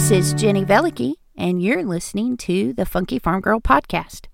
This 0.00 0.32
is 0.32 0.32
Jenny 0.32 0.64
Velicky, 0.64 1.16
and 1.36 1.62
you're 1.62 1.84
listening 1.84 2.38
to 2.38 2.72
the 2.72 2.86
Funky 2.86 3.18
Farm 3.18 3.42
Girl 3.42 3.60
podcast. 3.60 4.28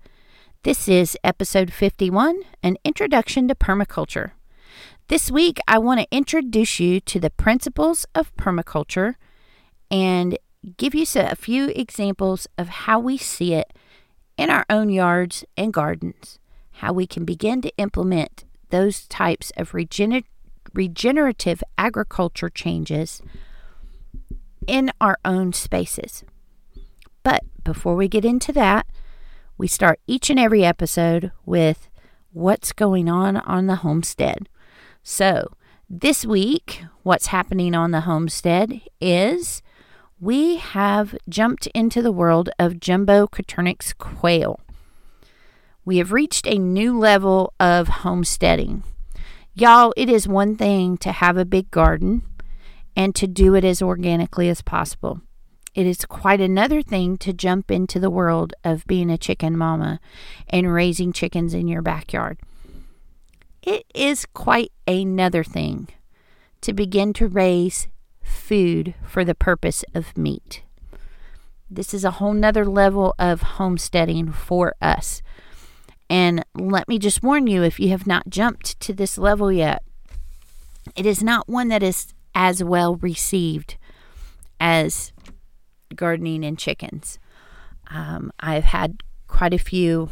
This 0.63 0.87
is 0.87 1.17
episode 1.25 1.73
51 1.73 2.39
An 2.63 2.77
Introduction 2.85 3.49
to 3.49 3.53
Permaculture. 3.53 4.31
This 5.09 5.29
week, 5.29 5.59
I 5.67 5.77
want 5.77 5.99
to 5.99 6.07
introduce 6.09 6.79
you 6.79 7.01
to 7.01 7.19
the 7.19 7.29
principles 7.29 8.05
of 8.15 8.33
permaculture 8.37 9.15
and 9.91 10.39
give 10.77 10.95
you 10.95 11.05
a 11.15 11.35
few 11.35 11.67
examples 11.75 12.47
of 12.57 12.69
how 12.69 12.97
we 13.01 13.17
see 13.17 13.53
it 13.53 13.73
in 14.37 14.49
our 14.49 14.65
own 14.69 14.87
yards 14.87 15.43
and 15.57 15.73
gardens, 15.73 16.39
how 16.71 16.93
we 16.93 17.05
can 17.05 17.25
begin 17.25 17.61
to 17.63 17.75
implement 17.77 18.45
those 18.69 19.05
types 19.05 19.51
of 19.57 19.73
regener- 19.73 20.23
regenerative 20.73 21.61
agriculture 21.77 22.49
changes 22.49 23.21
in 24.67 24.91
our 25.01 25.17
own 25.25 25.53
spaces. 25.53 26.23
But 27.23 27.43
before 27.63 27.95
we 27.95 28.07
get 28.07 28.25
into 28.25 28.51
that, 28.53 28.85
we 29.57 29.67
start 29.67 29.99
each 30.05 30.29
and 30.29 30.39
every 30.39 30.63
episode 30.63 31.31
with 31.45 31.89
what's 32.31 32.71
going 32.71 33.09
on 33.09 33.37
on 33.37 33.67
the 33.67 33.77
homestead. 33.77 34.47
So, 35.01 35.51
this 35.89 36.25
week, 36.25 36.83
what's 37.03 37.27
happening 37.27 37.73
on 37.73 37.91
the 37.91 38.01
homestead 38.01 38.81
is 38.99 39.63
we 40.19 40.57
have 40.57 41.15
jumped 41.29 41.67
into 41.67 42.01
the 42.01 42.11
world 42.11 42.49
of 42.59 42.79
jumbo 42.79 43.27
Coturnix 43.27 43.97
quail. 43.97 44.59
We 45.85 45.97
have 45.97 46.11
reached 46.11 46.45
a 46.45 46.59
new 46.59 46.97
level 46.97 47.53
of 47.59 47.87
homesteading. 47.87 48.83
Y'all, 49.53 49.93
it 49.95 50.09
is 50.09 50.27
one 50.27 50.55
thing 50.55 50.97
to 50.97 51.11
have 51.11 51.37
a 51.37 51.45
big 51.45 51.71
garden 51.71 52.23
and 52.97 53.13
to 53.13 53.27
do 53.27 53.53
it 53.53 53.63
as 53.63 53.81
organically 53.81 54.49
as 54.49 54.63
possible. 54.63 55.21
It 55.75 55.85
is 55.85 56.03
quite 56.05 56.41
another 56.41 56.81
thing 56.81 57.17
to 57.19 57.31
jump 57.31 57.69
into 57.69 57.99
the 57.99 58.09
world 58.09 58.53
of 58.63 58.87
being 58.87 59.11
a 59.11 59.17
chicken 59.19 59.55
mama 59.55 59.99
and 60.49 60.73
raising 60.73 61.13
chickens 61.13 61.53
in 61.53 61.67
your 61.67 61.83
backyard. 61.83 62.39
It 63.61 63.85
is 63.93 64.25
quite 64.25 64.71
another 64.87 65.43
thing 65.43 65.89
to 66.61 66.73
begin 66.73 67.13
to 67.13 67.27
raise 67.27 67.87
food 68.23 68.95
for 69.05 69.23
the 69.23 69.35
purpose 69.35 69.85
of 69.93 70.17
meat. 70.17 70.63
This 71.69 71.93
is 71.93 72.03
a 72.03 72.11
whole 72.11 72.33
nother 72.33 72.65
level 72.65 73.13
of 73.19 73.41
homesteading 73.41 74.31
for 74.31 74.73
us. 74.81 75.21
And 76.09 76.43
let 76.55 76.87
me 76.87 76.97
just 76.97 77.21
warn 77.21 77.45
you 77.45 77.61
if 77.61 77.79
you 77.79 77.89
have 77.89 78.07
not 78.07 78.29
jumped 78.29 78.79
to 78.79 78.93
this 78.93 79.19
level 79.19 79.51
yet, 79.51 79.83
it 80.95 81.05
is 81.05 81.21
not 81.21 81.47
one 81.47 81.67
that 81.67 81.83
is 81.83 82.13
as 82.39 82.63
well 82.63 82.97
received 82.97 83.77
as 84.59 85.11
gardening 85.95 86.45
and 86.45 86.59
chickens. 86.59 87.17
Um, 87.89 88.31
I've 88.39 88.65
had 88.65 89.01
quite 89.27 89.55
a 89.55 89.57
few, 89.57 90.11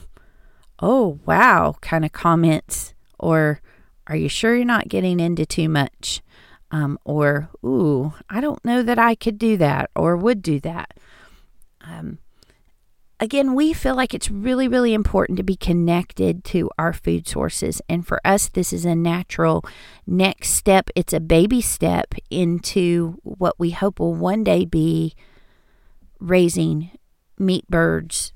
oh, 0.79 1.19
wow, 1.27 1.75
kind 1.81 2.03
of 2.03 2.13
comments, 2.13 2.95
or 3.19 3.61
are 4.07 4.15
you 4.15 4.27
sure 4.27 4.55
you're 4.55 4.65
not 4.65 4.87
getting 4.87 5.19
into 5.19 5.45
too 5.45 5.69
much? 5.69 6.23
Um, 6.71 6.97
or, 7.05 7.49
ooh, 7.63 8.15
I 8.27 8.41
don't 8.41 8.65
know 8.65 8.81
that 8.81 8.97
I 8.97 9.13
could 9.13 9.37
do 9.37 9.55
that 9.57 9.91
or 9.95 10.17
would 10.17 10.41
do 10.41 10.59
that. 10.61 10.97
Um, 11.81 12.17
again, 13.19 13.55
we 13.55 13.73
feel 13.73 13.95
like 13.95 14.13
it's 14.13 14.29
really, 14.29 14.67
really 14.67 14.93
important 14.93 15.37
to 15.37 15.43
be 15.43 15.55
connected 15.55 16.43
to 16.45 16.69
our 16.77 16.93
food 16.93 17.27
sources. 17.27 17.81
And 17.87 18.05
for 18.05 18.19
us, 18.25 18.49
this 18.49 18.73
is 18.73 18.85
a 18.85 18.95
natural 18.95 19.63
next 20.05 20.49
step. 20.49 20.89
It's 20.95 21.13
a 21.13 21.19
baby 21.19 21.61
step 21.61 22.13
into 22.29 23.19
what 23.23 23.59
we 23.59 23.71
hope 23.71 23.99
will 23.99 24.15
one 24.15 24.43
day 24.43 24.65
be 24.65 25.15
raising 26.19 26.91
meat 27.37 27.67
birds, 27.69 28.33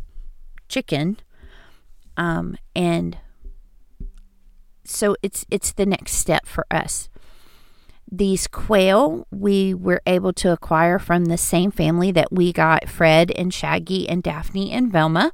chicken. 0.67 1.17
Um, 2.17 2.57
and 2.75 3.17
so 4.84 5.16
it's 5.22 5.46
it's 5.51 5.72
the 5.72 5.85
next 5.85 6.13
step 6.13 6.46
for 6.46 6.66
us. 6.72 7.09
These 8.12 8.47
quail 8.47 9.28
we 9.31 9.74
were 9.74 10.02
able 10.08 10.34
to 10.34 10.52
acquire 10.52 10.97
from 10.97 11.25
the 11.25 11.38
same 11.38 11.72
family 11.72 12.12
that 12.12 12.31
we 12.31 12.52
got 12.52 12.90
Fred 12.90 13.31
and 13.31 13.53
Shaggy 13.53 14.09
and 14.09 14.24
Daphne 14.24 14.72
and 14.72 14.92
Velma. 14.92 15.31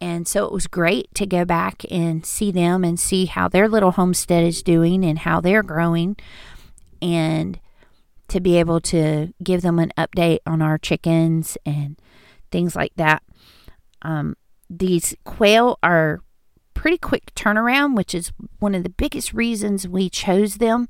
And 0.00 0.26
so 0.26 0.46
it 0.46 0.52
was 0.52 0.66
great 0.66 1.14
to 1.14 1.26
go 1.26 1.44
back 1.44 1.84
and 1.90 2.24
see 2.24 2.50
them 2.50 2.84
and 2.84 2.98
see 2.98 3.26
how 3.26 3.48
their 3.48 3.68
little 3.68 3.92
homestead 3.92 4.44
is 4.44 4.62
doing 4.62 5.04
and 5.04 5.20
how 5.20 5.40
they're 5.40 5.62
growing 5.62 6.16
and 7.02 7.60
to 8.28 8.40
be 8.40 8.58
able 8.58 8.80
to 8.80 9.32
give 9.42 9.62
them 9.62 9.78
an 9.78 9.92
update 9.98 10.38
on 10.46 10.62
our 10.62 10.78
chickens 10.78 11.58
and 11.66 12.00
things 12.50 12.74
like 12.74 12.92
that. 12.96 13.22
Um, 14.02 14.36
these 14.68 15.14
quail 15.24 15.78
are 15.82 16.20
pretty 16.74 16.96
quick 16.96 17.34
turnaround, 17.34 17.96
which 17.96 18.14
is 18.14 18.32
one 18.58 18.74
of 18.74 18.84
the 18.84 18.88
biggest 18.88 19.34
reasons 19.34 19.86
we 19.86 20.08
chose 20.08 20.56
them 20.56 20.86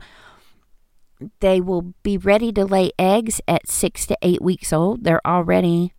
they 1.41 1.61
will 1.61 1.95
be 2.03 2.17
ready 2.17 2.53
to 2.53 2.65
lay 2.65 2.93
eggs 2.99 3.41
at 3.47 3.69
six 3.69 4.07
to 4.07 4.17
eight 4.23 4.43
weeks 4.43 4.73
old. 4.73 5.05
They're 5.05 5.27
already 5.27 5.93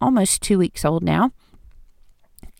almost 0.00 0.42
two 0.42 0.58
weeks 0.58 0.84
old 0.84 1.02
now. 1.02 1.32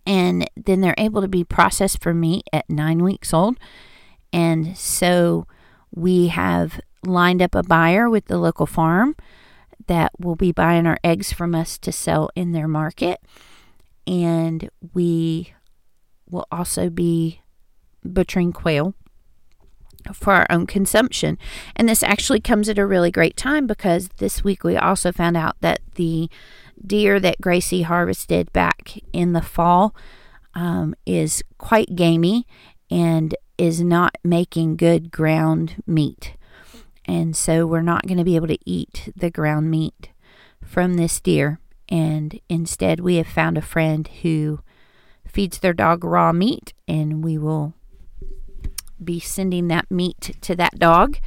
And 0.06 0.48
then 0.56 0.80
they're 0.80 0.94
able 0.96 1.20
to 1.20 1.28
be 1.28 1.44
processed 1.44 2.02
for 2.02 2.14
meat 2.14 2.44
at 2.52 2.68
nine 2.68 3.02
weeks 3.04 3.34
old. 3.34 3.58
And 4.32 4.76
so 4.76 5.46
we 5.94 6.28
have 6.28 6.80
lined 7.04 7.42
up 7.42 7.54
a 7.54 7.62
buyer 7.62 8.08
with 8.08 8.26
the 8.26 8.38
local 8.38 8.66
farm 8.66 9.14
that 9.86 10.12
will 10.18 10.34
be 10.34 10.52
buying 10.52 10.86
our 10.86 10.98
eggs 11.04 11.32
from 11.32 11.54
us 11.54 11.78
to 11.78 11.92
sell 11.92 12.30
in 12.34 12.52
their 12.52 12.68
market. 12.68 13.20
And 14.06 14.70
we 14.94 15.54
will 16.28 16.46
also 16.50 16.90
be 16.90 17.42
butchering 18.04 18.52
quail 18.52 18.94
for 20.12 20.32
our 20.34 20.46
own 20.50 20.66
consumption. 20.66 21.38
And 21.76 21.88
this 21.88 22.02
actually 22.02 22.40
comes 22.40 22.68
at 22.68 22.78
a 22.78 22.86
really 22.86 23.10
great 23.10 23.36
time 23.36 23.66
because 23.66 24.08
this 24.18 24.42
week 24.44 24.64
we 24.64 24.76
also 24.76 25.12
found 25.12 25.36
out 25.36 25.56
that 25.60 25.80
the 25.94 26.30
deer 26.84 27.18
that 27.20 27.40
Gracie 27.40 27.82
harvested 27.82 28.52
back 28.52 28.98
in 29.12 29.32
the 29.32 29.42
fall 29.42 29.94
um, 30.54 30.94
is 31.06 31.42
quite 31.58 31.96
gamey 31.96 32.46
and 32.90 33.34
is 33.56 33.80
not 33.80 34.16
making 34.24 34.76
good 34.76 35.10
ground 35.10 35.82
meat. 35.86 36.34
And 37.04 37.36
so 37.36 37.66
we're 37.66 37.82
not 37.82 38.06
going 38.06 38.18
to 38.18 38.24
be 38.24 38.36
able 38.36 38.48
to 38.48 38.58
eat 38.64 39.12
the 39.16 39.30
ground 39.30 39.70
meat 39.70 40.10
from 40.62 40.94
this 40.94 41.20
deer. 41.20 41.58
And 41.88 42.38
instead, 42.48 43.00
we 43.00 43.16
have 43.16 43.26
found 43.26 43.56
a 43.56 43.62
friend 43.62 44.06
who 44.22 44.60
feeds 45.26 45.58
their 45.58 45.72
dog 45.72 46.04
raw 46.04 46.32
meat, 46.32 46.74
and 46.86 47.24
we 47.24 47.38
will 47.38 47.74
be 49.02 49.20
sending 49.20 49.68
that 49.68 49.90
meat 49.90 50.36
to 50.40 50.54
that 50.56 50.78
dog 50.78 51.18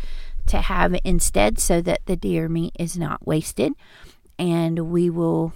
to 0.47 0.57
have 0.57 0.95
instead 1.03 1.59
so 1.59 1.81
that 1.81 2.05
the 2.05 2.15
deer 2.15 2.49
meat 2.49 2.75
is 2.77 2.97
not 2.97 3.25
wasted. 3.25 3.73
And 4.37 4.91
we 4.91 5.09
will 5.09 5.53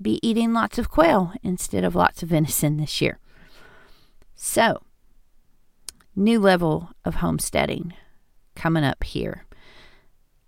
be 0.00 0.18
eating 0.22 0.52
lots 0.52 0.78
of 0.78 0.90
quail 0.90 1.32
instead 1.42 1.84
of 1.84 1.94
lots 1.94 2.22
of 2.22 2.30
venison 2.30 2.76
this 2.76 3.00
year. 3.00 3.18
So, 4.34 4.82
new 6.16 6.40
level 6.40 6.90
of 7.04 7.16
homesteading 7.16 7.94
coming 8.54 8.84
up 8.84 9.04
here. 9.04 9.44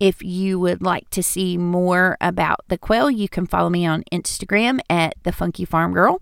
If 0.00 0.22
you 0.22 0.58
would 0.58 0.82
like 0.82 1.08
to 1.10 1.22
see 1.22 1.56
more 1.56 2.16
about 2.20 2.60
the 2.68 2.78
quail, 2.78 3.10
you 3.10 3.28
can 3.28 3.46
follow 3.46 3.70
me 3.70 3.86
on 3.86 4.02
Instagram 4.10 4.80
at 4.90 5.14
the 5.22 5.30
Funky 5.30 5.64
Farm 5.64 5.92
Girl, 5.92 6.20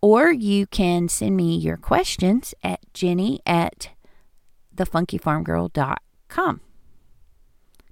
or 0.00 0.32
you 0.32 0.66
can 0.66 1.08
send 1.08 1.36
me 1.36 1.56
your 1.56 1.76
questions 1.76 2.54
at 2.62 2.80
Jenny 2.94 3.40
at 3.44 3.90
thefunkyfarmgirl.com. 4.78 6.60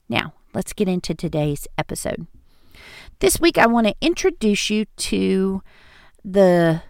Now, 0.08 0.32
let's 0.54 0.72
get 0.72 0.88
into 0.88 1.14
today's 1.14 1.66
episode. 1.76 2.26
This 3.18 3.40
week, 3.40 3.58
I 3.58 3.66
want 3.66 3.86
to 3.86 3.94
introduce 4.00 4.70
you 4.70 4.84
to 4.84 5.62
the 6.24 6.82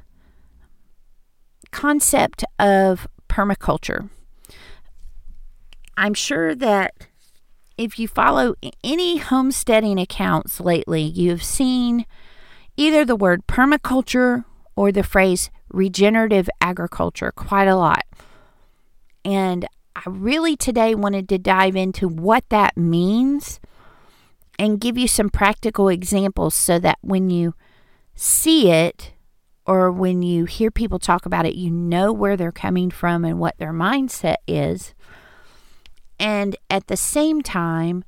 concept 1.71 2.45
of 2.59 3.09
permaculture. 3.29 4.09
I'm 5.97 6.15
sure 6.15 6.55
that 6.55 6.95
if 7.79 7.99
you 7.99 8.09
follow 8.09 8.55
any 8.83 9.19
homesteading 9.19 9.99
accounts 9.99 10.61
lately, 10.61 11.03
you've 11.03 11.43
seen 11.43 12.07
either 12.77 13.05
the 13.05 13.17
word 13.17 13.47
permaculture 13.47 14.45
or 14.75 14.93
the 14.93 15.03
phrase 15.03 15.51
regenerative 15.71 16.49
agriculture 16.61 17.33
quite 17.33 17.69
a 17.69 17.77
lot. 17.77 18.05
And 19.25 19.67
I 19.97 20.03
really 20.05 20.57
today 20.57 20.95
wanted 20.95 21.27
to 21.31 21.39
dive 21.39 21.75
into 21.75 22.07
what 22.07 22.47
that 22.51 22.77
means 22.77 23.61
and 24.59 24.79
give 24.79 24.99
you 24.99 25.09
some 25.09 25.31
practical 25.31 25.89
examples 25.89 26.55
so 26.55 26.79
that 26.81 26.99
when 27.01 27.31
you 27.31 27.55
see 28.15 28.71
it 28.71 29.13
or 29.65 29.91
when 29.91 30.21
you 30.21 30.45
hear 30.45 30.71
people 30.71 30.99
talk 30.99 31.25
about 31.25 31.47
it, 31.47 31.55
you 31.55 31.71
know 31.71 32.13
where 32.13 32.37
they're 32.37 32.53
coming 32.53 32.91
from 32.91 33.25
and 33.25 33.39
what 33.39 33.57
their 33.57 33.73
mindset 33.73 34.37
is. 34.47 34.93
And 36.21 36.57
at 36.69 36.89
the 36.89 36.97
same 36.97 37.41
time, 37.41 38.05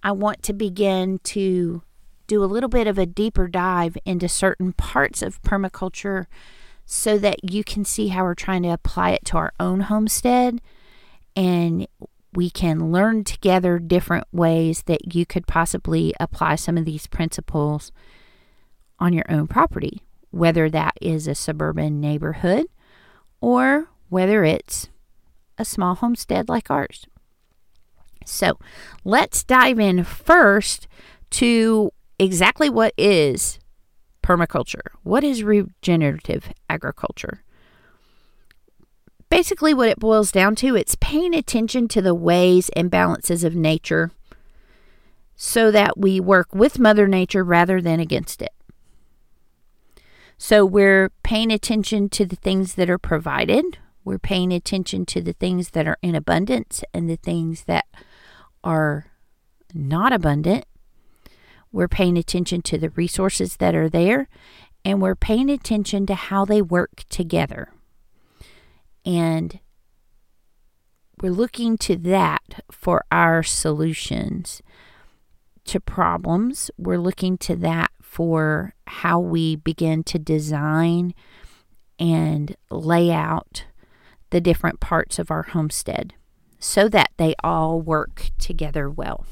I 0.00 0.12
want 0.12 0.44
to 0.44 0.52
begin 0.52 1.18
to 1.24 1.82
do 2.28 2.44
a 2.44 2.46
little 2.46 2.68
bit 2.68 2.86
of 2.86 2.98
a 2.98 3.06
deeper 3.06 3.48
dive 3.48 3.98
into 4.04 4.28
certain 4.28 4.74
parts 4.74 5.22
of 5.22 5.42
permaculture 5.42 6.26
so 6.86 7.18
that 7.18 7.50
you 7.50 7.64
can 7.64 7.84
see 7.84 8.08
how 8.08 8.22
we're 8.22 8.36
trying 8.36 8.62
to 8.62 8.68
apply 8.68 9.10
it 9.10 9.24
to 9.24 9.36
our 9.36 9.52
own 9.58 9.80
homestead 9.80 10.60
and 11.36 11.86
we 12.34 12.50
can 12.50 12.92
learn 12.92 13.24
together 13.24 13.78
different 13.78 14.26
ways 14.32 14.84
that 14.84 15.14
you 15.14 15.26
could 15.26 15.46
possibly 15.46 16.14
apply 16.18 16.54
some 16.56 16.78
of 16.78 16.84
these 16.84 17.06
principles 17.06 17.92
on 18.98 19.12
your 19.12 19.24
own 19.28 19.46
property, 19.46 20.02
whether 20.30 20.70
that 20.70 20.94
is 21.00 21.26
a 21.26 21.34
suburban 21.34 22.00
neighborhood 22.00 22.66
or 23.40 23.88
whether 24.08 24.44
it's 24.44 24.88
a 25.58 25.64
small 25.64 25.94
homestead 25.94 26.48
like 26.48 26.70
ours. 26.70 27.06
So 28.24 28.58
let's 29.04 29.44
dive 29.44 29.78
in 29.78 30.04
first 30.04 30.86
to 31.30 31.90
exactly 32.18 32.70
what 32.70 32.94
is 32.96 33.58
permaculture. 34.22 34.88
What 35.02 35.24
is 35.24 35.42
regenerative 35.42 36.52
agriculture? 36.70 37.42
Basically, 39.32 39.72
what 39.72 39.88
it 39.88 39.98
boils 39.98 40.30
down 40.30 40.54
to, 40.56 40.76
it's 40.76 40.94
paying 40.96 41.34
attention 41.34 41.88
to 41.88 42.02
the 42.02 42.14
ways 42.14 42.68
and 42.76 42.90
balances 42.90 43.44
of 43.44 43.54
nature 43.54 44.10
so 45.34 45.70
that 45.70 45.96
we 45.96 46.20
work 46.20 46.54
with 46.54 46.78
Mother 46.78 47.08
Nature 47.08 47.42
rather 47.42 47.80
than 47.80 47.98
against 47.98 48.42
it. 48.42 48.52
So 50.36 50.66
we're 50.66 51.08
paying 51.22 51.50
attention 51.50 52.10
to 52.10 52.26
the 52.26 52.36
things 52.36 52.74
that 52.74 52.90
are 52.90 52.98
provided. 52.98 53.78
We're 54.04 54.18
paying 54.18 54.52
attention 54.52 55.06
to 55.06 55.22
the 55.22 55.32
things 55.32 55.70
that 55.70 55.86
are 55.86 55.96
in 56.02 56.14
abundance 56.14 56.84
and 56.92 57.08
the 57.08 57.16
things 57.16 57.64
that 57.64 57.86
are 58.62 59.06
not 59.72 60.12
abundant. 60.12 60.66
We're 61.72 61.88
paying 61.88 62.18
attention 62.18 62.60
to 62.62 62.76
the 62.76 62.90
resources 62.90 63.56
that 63.56 63.74
are 63.74 63.88
there 63.88 64.28
and 64.84 65.00
we're 65.00 65.14
paying 65.14 65.48
attention 65.48 66.04
to 66.04 66.14
how 66.16 66.44
they 66.44 66.60
work 66.60 67.04
together. 67.08 67.70
And 69.04 69.58
we're 71.20 71.32
looking 71.32 71.76
to 71.78 71.96
that 71.96 72.64
for 72.70 73.04
our 73.10 73.42
solutions 73.42 74.62
to 75.64 75.80
problems. 75.80 76.70
We're 76.76 76.98
looking 76.98 77.38
to 77.38 77.56
that 77.56 77.90
for 78.02 78.74
how 78.86 79.20
we 79.20 79.56
begin 79.56 80.02
to 80.04 80.18
design 80.18 81.14
and 81.98 82.56
lay 82.70 83.12
out 83.12 83.64
the 84.30 84.40
different 84.40 84.80
parts 84.80 85.18
of 85.18 85.30
our 85.30 85.42
homestead 85.42 86.14
so 86.58 86.88
that 86.88 87.10
they 87.16 87.34
all 87.44 87.80
work 87.80 88.30
together 88.38 88.88
well. 88.90 89.26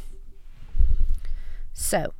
So, 1.72 2.12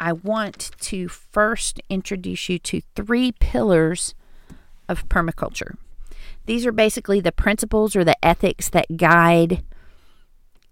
I 0.00 0.12
want 0.12 0.70
to 0.80 1.08
first 1.08 1.80
introduce 1.88 2.48
you 2.48 2.58
to 2.60 2.82
three 2.94 3.32
pillars 3.32 4.14
of 4.88 5.08
permaculture. 5.08 5.76
These 6.48 6.64
are 6.64 6.72
basically 6.72 7.20
the 7.20 7.30
principles 7.30 7.94
or 7.94 8.04
the 8.04 8.16
ethics 8.24 8.70
that 8.70 8.96
guide 8.96 9.62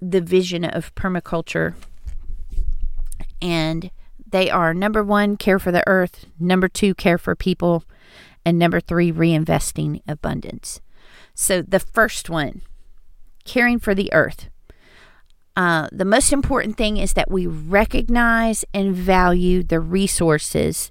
the 0.01 0.23
vision 0.23 0.65
of 0.65 0.95
permaculture. 0.95 1.75
And 3.43 3.91
they 4.27 4.49
are 4.49 4.73
number 4.73 5.05
one, 5.05 5.37
care 5.37 5.59
for 5.59 5.71
the 5.71 5.87
earth, 5.87 6.25
number 6.41 6.67
two, 6.67 6.95
care 6.95 7.19
for 7.19 7.37
people, 7.37 7.85
and 8.43 8.59
number 8.59 8.81
three, 8.81 9.13
reinvesting 9.13 10.01
abundance. 10.09 10.81
So 11.35 11.61
the 11.61 11.81
first 11.81 12.31
one, 12.31 12.63
caring 13.45 13.79
for 13.79 13.95
the 13.95 14.11
earth. 14.15 14.49
Uh, 15.55 15.89
the 15.93 16.07
most 16.07 16.33
important 16.33 16.79
thing 16.79 16.97
is 16.97 17.13
that 17.13 17.31
we 17.31 17.47
recognize 17.47 18.65
and 18.73 18.97
value 18.97 19.63
the 19.63 19.81
resources 19.81 20.91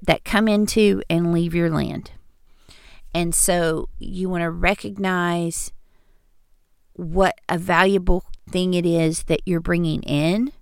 that 0.00 0.24
come 0.24 0.46
into 0.46 1.02
and 1.10 1.32
leave 1.32 1.52
your 1.52 1.68
land. 1.68 2.12
And 3.14 3.34
so 3.34 3.88
you 3.98 4.28
want 4.28 4.42
to 4.42 4.50
recognize 4.50 5.72
what 6.94 7.40
a 7.48 7.56
valuable 7.56 8.24
thing 8.50 8.74
it 8.74 8.84
is 8.84 9.24
that 9.24 9.40
you're 9.46 9.60
bringing 9.60 10.02
in 10.02 10.52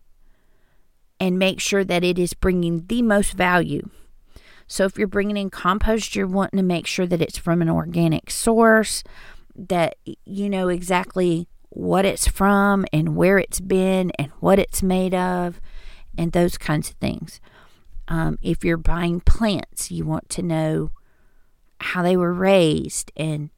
and 1.19 1.38
make 1.38 1.60
sure 1.60 1.84
that 1.84 2.04
it 2.04 2.19
is 2.19 2.34
bringing 2.34 2.87
the 2.87 3.02
most 3.02 3.32
value. 3.32 3.88
So 4.66 4.84
if 4.84 4.99
you're 4.99 5.06
bringing 5.06 5.37
in 5.37 5.50
compost, 5.50 6.14
you're 6.14 6.26
wanting 6.26 6.58
to 6.58 6.62
make 6.62 6.87
sure 6.87 7.06
that 7.06 7.22
it's 7.22 7.38
from 7.38 7.62
an 7.62 7.69
organic 7.69 8.31
source, 8.31 9.02
that 9.55 9.96
you 10.25 10.48
know 10.48 10.69
exactly 10.69 11.48
what 11.69 12.05
it's 12.05 12.26
from 12.26 12.84
and 12.93 13.16
where 13.16 13.38
it's 13.38 13.60
been 13.60 14.10
and 14.19 14.31
what 14.40 14.58
it's 14.58 14.82
made 14.82 15.14
of, 15.14 15.60
and 16.16 16.32
those 16.32 16.58
kinds 16.58 16.90
of 16.90 16.96
things. 16.96 17.40
Um, 18.08 18.38
if 18.43 18.64
you're 18.64 18.76
buying 18.76 19.20
plants, 19.20 19.90
you 19.90 20.05
want 20.05 20.28
to 20.31 20.43
know 20.43 20.90
how 21.82 22.02
they 22.02 22.17
were 22.17 22.32
raised 22.32 23.12
and 23.17 23.50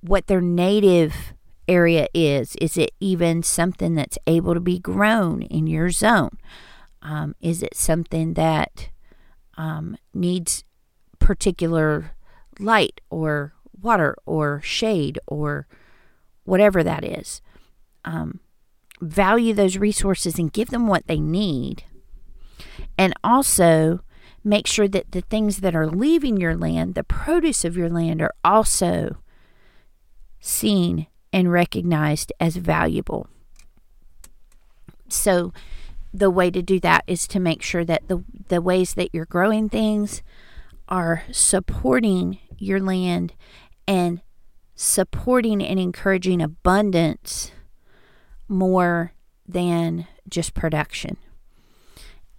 what 0.00 0.26
their 0.26 0.40
native 0.40 1.34
area 1.66 2.08
is. 2.14 2.56
Is 2.60 2.76
it 2.76 2.92
even 3.00 3.42
something 3.42 3.94
that's 3.94 4.18
able 4.26 4.54
to 4.54 4.60
be 4.60 4.78
grown 4.78 5.42
in 5.42 5.66
your 5.66 5.90
zone? 5.90 6.38
Um, 7.02 7.34
is 7.40 7.62
it 7.62 7.76
something 7.76 8.34
that 8.34 8.90
um, 9.56 9.96
needs 10.14 10.64
particular 11.18 12.12
light 12.58 13.00
or 13.10 13.54
water 13.80 14.16
or 14.26 14.60
shade 14.62 15.18
or 15.26 15.66
whatever 16.44 16.82
that 16.82 17.04
is? 17.04 17.40
Um, 18.04 18.40
value 19.00 19.54
those 19.54 19.78
resources 19.78 20.38
and 20.38 20.52
give 20.52 20.70
them 20.70 20.86
what 20.86 21.06
they 21.06 21.20
need. 21.20 21.84
And 22.96 23.14
also 23.22 24.00
make 24.48 24.66
sure 24.66 24.88
that 24.88 25.12
the 25.12 25.20
things 25.20 25.58
that 25.58 25.74
are 25.74 25.86
leaving 25.86 26.38
your 26.38 26.56
land, 26.56 26.94
the 26.94 27.04
produce 27.04 27.64
of 27.64 27.76
your 27.76 27.90
land, 27.90 28.22
are 28.22 28.34
also 28.42 29.18
seen 30.40 31.06
and 31.32 31.52
recognized 31.52 32.32
as 32.40 32.56
valuable. 32.56 33.28
So, 35.08 35.52
the 36.12 36.30
way 36.30 36.50
to 36.50 36.62
do 36.62 36.80
that 36.80 37.04
is 37.06 37.28
to 37.28 37.38
make 37.38 37.62
sure 37.62 37.84
that 37.84 38.08
the, 38.08 38.24
the 38.48 38.62
ways 38.62 38.94
that 38.94 39.10
you're 39.12 39.26
growing 39.26 39.68
things 39.68 40.22
are 40.88 41.22
supporting 41.30 42.38
your 42.56 42.80
land 42.80 43.34
and 43.86 44.22
supporting 44.74 45.62
and 45.62 45.78
encouraging 45.78 46.40
abundance 46.40 47.52
more 48.48 49.12
than 49.46 50.06
just 50.28 50.54
production. 50.54 51.18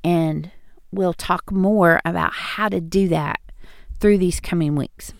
And 0.03 0.51
we'll 0.91 1.13
talk 1.13 1.51
more 1.51 2.01
about 2.05 2.33
how 2.33 2.69
to 2.69 2.81
do 2.81 3.07
that 3.09 3.39
through 3.99 4.17
these 4.17 4.39
coming 4.39 4.75
weeks. 4.75 5.13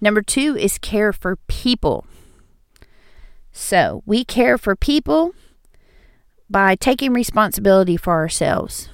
Number 0.00 0.22
two 0.22 0.56
is 0.56 0.78
care 0.78 1.12
for 1.12 1.36
people. 1.48 2.06
So 3.52 4.02
we 4.06 4.24
care 4.24 4.56
for 4.56 4.76
people 4.76 5.34
by 6.48 6.76
taking 6.76 7.12
responsibility 7.12 7.96
for 7.96 8.14
ourselves, 8.14 8.88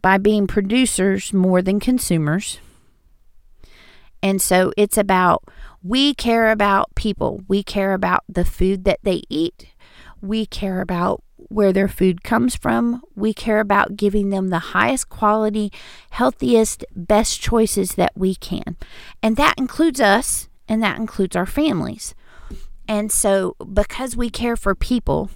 by 0.00 0.18
being 0.18 0.46
producers 0.46 1.32
more 1.32 1.62
than 1.62 1.80
consumers. 1.80 2.60
And 4.22 4.42
so 4.42 4.72
it's 4.76 4.98
about 4.98 5.44
we 5.82 6.12
care 6.12 6.50
about 6.50 6.94
people. 6.94 7.42
We 7.48 7.62
care 7.62 7.94
about 7.94 8.24
the 8.28 8.44
food 8.44 8.84
that 8.84 8.98
they 9.02 9.22
eat. 9.28 9.68
We 10.20 10.44
care 10.44 10.80
about 10.80 11.22
where 11.48 11.72
their 11.72 11.88
food 11.88 12.22
comes 12.22 12.54
from. 12.54 13.02
We 13.14 13.32
care 13.32 13.60
about 13.60 13.96
giving 13.96 14.30
them 14.30 14.48
the 14.48 14.58
highest 14.58 15.08
quality, 15.08 15.72
healthiest, 16.10 16.84
best 16.94 17.40
choices 17.40 17.92
that 17.92 18.12
we 18.14 18.34
can. 18.34 18.76
And 19.22 19.36
that 19.36 19.54
includes 19.58 20.00
us 20.00 20.48
and 20.68 20.82
that 20.82 20.98
includes 20.98 21.34
our 21.34 21.46
families. 21.46 22.14
And 22.86 23.10
so, 23.12 23.56
because 23.72 24.16
we 24.16 24.30
care 24.30 24.56
for 24.56 24.74
people, 24.74 25.30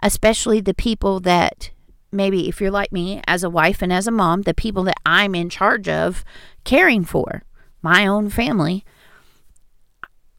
especially 0.00 0.60
the 0.60 0.74
people 0.74 1.20
that 1.20 1.70
maybe 2.12 2.48
if 2.48 2.60
you're 2.60 2.70
like 2.70 2.92
me 2.92 3.20
as 3.26 3.42
a 3.42 3.50
wife 3.50 3.82
and 3.82 3.92
as 3.92 4.06
a 4.06 4.12
mom, 4.12 4.42
the 4.42 4.54
people 4.54 4.84
that 4.84 5.00
I'm 5.04 5.34
in 5.34 5.50
charge 5.50 5.88
of 5.88 6.24
caring 6.62 7.04
for, 7.04 7.42
my 7.82 8.06
own 8.06 8.30
family. 8.30 8.84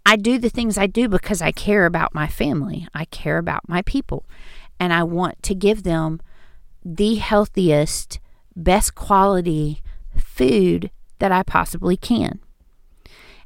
I 0.05 0.15
do 0.15 0.37
the 0.37 0.49
things 0.49 0.77
I 0.77 0.87
do 0.87 1.09
because 1.09 1.41
I 1.41 1.51
care 1.51 1.85
about 1.85 2.13
my 2.13 2.27
family. 2.27 2.87
I 2.93 3.05
care 3.05 3.37
about 3.37 3.67
my 3.67 3.81
people. 3.81 4.25
And 4.79 4.93
I 4.93 5.03
want 5.03 5.41
to 5.43 5.55
give 5.55 5.83
them 5.83 6.21
the 6.83 7.15
healthiest, 7.15 8.19
best 8.55 8.95
quality 8.95 9.81
food 10.15 10.91
that 11.19 11.31
I 11.31 11.43
possibly 11.43 11.97
can. 11.97 12.39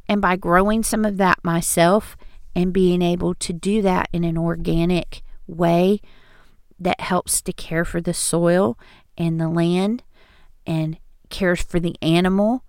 And 0.08 0.22
by 0.22 0.36
growing 0.36 0.84
some 0.84 1.06
of 1.06 1.18
that 1.18 1.40
myself 1.44 2.18
and 2.56 2.74
being 2.74 3.02
able 3.02 3.36
to 3.36 3.54
do 3.54 3.82
that 3.84 4.10
in 4.12 4.24
an 4.24 4.38
organic 4.38 5.22
way 5.48 6.02
that 6.80 7.00
helps 7.00 7.42
to 7.44 7.54
care 7.54 7.86
for 7.86 8.02
the 8.02 8.14
soil 8.14 8.78
and 9.18 9.40
the 9.40 9.50
land 9.50 10.04
and 10.66 10.98
cares 11.30 11.62
for 11.62 11.80
the 11.80 11.96
animal 12.02 12.64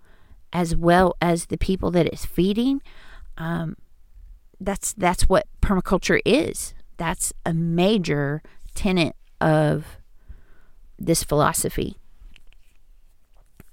as 0.53 0.75
well 0.75 1.15
as 1.21 1.47
the 1.47 1.57
people 1.57 1.91
that 1.91 2.05
it's 2.05 2.25
feeding, 2.25 2.81
um, 3.37 3.75
that's 4.59 4.93
that's 4.93 5.23
what 5.23 5.47
permaculture 5.61 6.19
is. 6.25 6.73
That's 7.01 7.33
a 7.47 7.51
major 7.51 8.43
tenet 8.75 9.15
of 9.41 9.97
this 10.99 11.23
philosophy. 11.23 11.97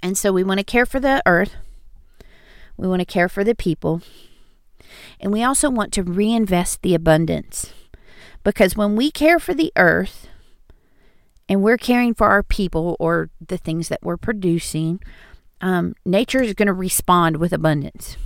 And 0.02 0.16
so 0.16 0.32
we 0.32 0.42
want 0.42 0.60
to 0.60 0.64
care 0.64 0.86
for 0.86 0.98
the 0.98 1.22
earth. 1.26 1.54
We 2.78 2.88
want 2.88 3.00
to 3.00 3.04
care 3.04 3.28
for 3.28 3.44
the 3.44 3.54
people. 3.54 4.00
And 5.20 5.30
we 5.30 5.42
also 5.42 5.68
want 5.68 5.92
to 5.92 6.02
reinvest 6.02 6.80
the 6.80 6.94
abundance. 6.94 7.74
Because 8.44 8.76
when 8.76 8.96
we 8.96 9.10
care 9.10 9.38
for 9.38 9.52
the 9.52 9.74
earth 9.76 10.26
and 11.50 11.62
we're 11.62 11.76
caring 11.76 12.14
for 12.14 12.28
our 12.28 12.42
people 12.42 12.96
or 12.98 13.28
the 13.46 13.58
things 13.58 13.88
that 13.88 14.00
we're 14.02 14.16
producing, 14.16 15.02
um, 15.60 15.94
nature 16.06 16.42
is 16.42 16.54
going 16.54 16.68
to 16.68 16.72
respond 16.72 17.36
with 17.36 17.52
abundance. 17.52 18.16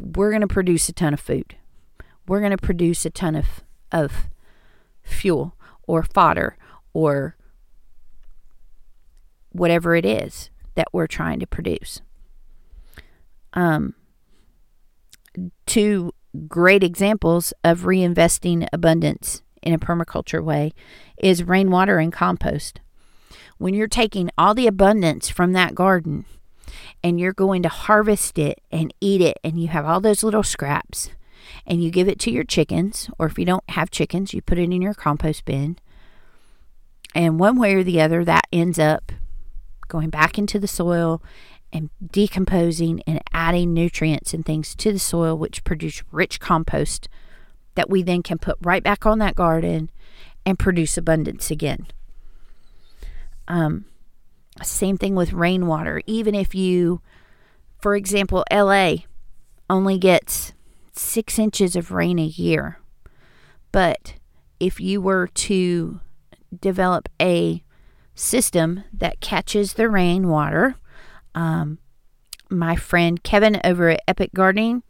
We're 0.00 0.30
going 0.30 0.40
to 0.40 0.48
produce 0.48 0.88
a 0.88 0.92
ton 0.92 1.14
of 1.14 1.20
food. 1.20 1.54
We're 2.26 2.40
going 2.40 2.50
to 2.50 2.58
produce 2.58 3.06
a 3.06 3.10
ton 3.10 3.36
of, 3.36 3.46
of 3.92 4.28
fuel 5.02 5.54
or 5.86 6.02
fodder 6.02 6.56
or 6.92 7.36
whatever 9.50 9.94
it 9.94 10.04
is 10.04 10.50
that 10.74 10.88
we're 10.92 11.06
trying 11.06 11.38
to 11.40 11.46
produce. 11.46 12.00
Um, 13.52 13.94
two 15.66 16.14
great 16.48 16.82
examples 16.82 17.52
of 17.62 17.80
reinvesting 17.80 18.66
abundance 18.72 19.42
in 19.62 19.74
a 19.74 19.78
permaculture 19.78 20.42
way 20.42 20.72
is 21.18 21.44
rainwater 21.44 21.98
and 21.98 22.12
compost 22.12 22.80
when 23.62 23.74
you're 23.74 23.86
taking 23.86 24.28
all 24.36 24.54
the 24.54 24.66
abundance 24.66 25.28
from 25.28 25.52
that 25.52 25.72
garden 25.72 26.24
and 27.02 27.20
you're 27.20 27.32
going 27.32 27.62
to 27.62 27.68
harvest 27.68 28.36
it 28.36 28.60
and 28.72 28.92
eat 29.00 29.20
it, 29.20 29.38
and 29.44 29.60
you 29.60 29.68
have 29.68 29.84
all 29.84 30.00
those 30.00 30.24
little 30.24 30.42
scraps, 30.42 31.10
and 31.66 31.82
you 31.82 31.90
give 31.90 32.08
it 32.08 32.18
to 32.20 32.30
your 32.30 32.44
chickens, 32.44 33.10
or 33.18 33.26
if 33.26 33.38
you 33.38 33.44
don't 33.44 33.68
have 33.70 33.90
chickens, 33.90 34.32
you 34.32 34.42
put 34.42 34.58
it 34.58 34.70
in 34.70 34.82
your 34.82 34.94
compost 34.94 35.44
bin. 35.44 35.78
And 37.14 37.38
one 37.38 37.58
way 37.58 37.74
or 37.74 37.82
the 37.82 38.00
other, 38.00 38.24
that 38.24 38.46
ends 38.52 38.78
up 38.78 39.12
going 39.88 40.10
back 40.10 40.38
into 40.38 40.58
the 40.58 40.68
soil 40.68 41.22
and 41.72 41.90
decomposing 42.10 43.02
and 43.06 43.20
adding 43.32 43.72
nutrients 43.72 44.34
and 44.34 44.44
things 44.44 44.74
to 44.76 44.92
the 44.92 44.98
soil, 44.98 45.36
which 45.36 45.64
produce 45.64 46.02
rich 46.10 46.40
compost 46.40 47.08
that 47.74 47.90
we 47.90 48.02
then 48.02 48.22
can 48.22 48.38
put 48.38 48.56
right 48.60 48.82
back 48.82 49.06
on 49.06 49.18
that 49.18 49.34
garden 49.34 49.90
and 50.44 50.58
produce 50.58 50.96
abundance 50.96 51.50
again. 51.50 51.86
Um, 53.48 53.86
same 54.62 54.98
thing 54.98 55.14
with 55.14 55.32
rainwater. 55.32 56.02
Even 56.06 56.34
if 56.34 56.54
you, 56.54 57.00
for 57.78 57.96
example, 57.96 58.44
LA 58.52 58.96
only 59.70 59.98
gets 59.98 60.52
six 60.92 61.38
inches 61.38 61.76
of 61.76 61.90
rain 61.90 62.18
a 62.18 62.24
year. 62.24 62.78
But 63.70 64.14
if 64.60 64.80
you 64.80 65.00
were 65.00 65.26
to 65.26 66.00
develop 66.60 67.08
a 67.20 67.62
system 68.14 68.84
that 68.92 69.20
catches 69.20 69.74
the 69.74 69.88
rainwater, 69.88 70.76
um, 71.34 71.78
my 72.50 72.76
friend 72.76 73.22
Kevin 73.22 73.60
over 73.64 73.90
at 73.90 74.02
Epic 74.06 74.30
Gardening 74.34 74.82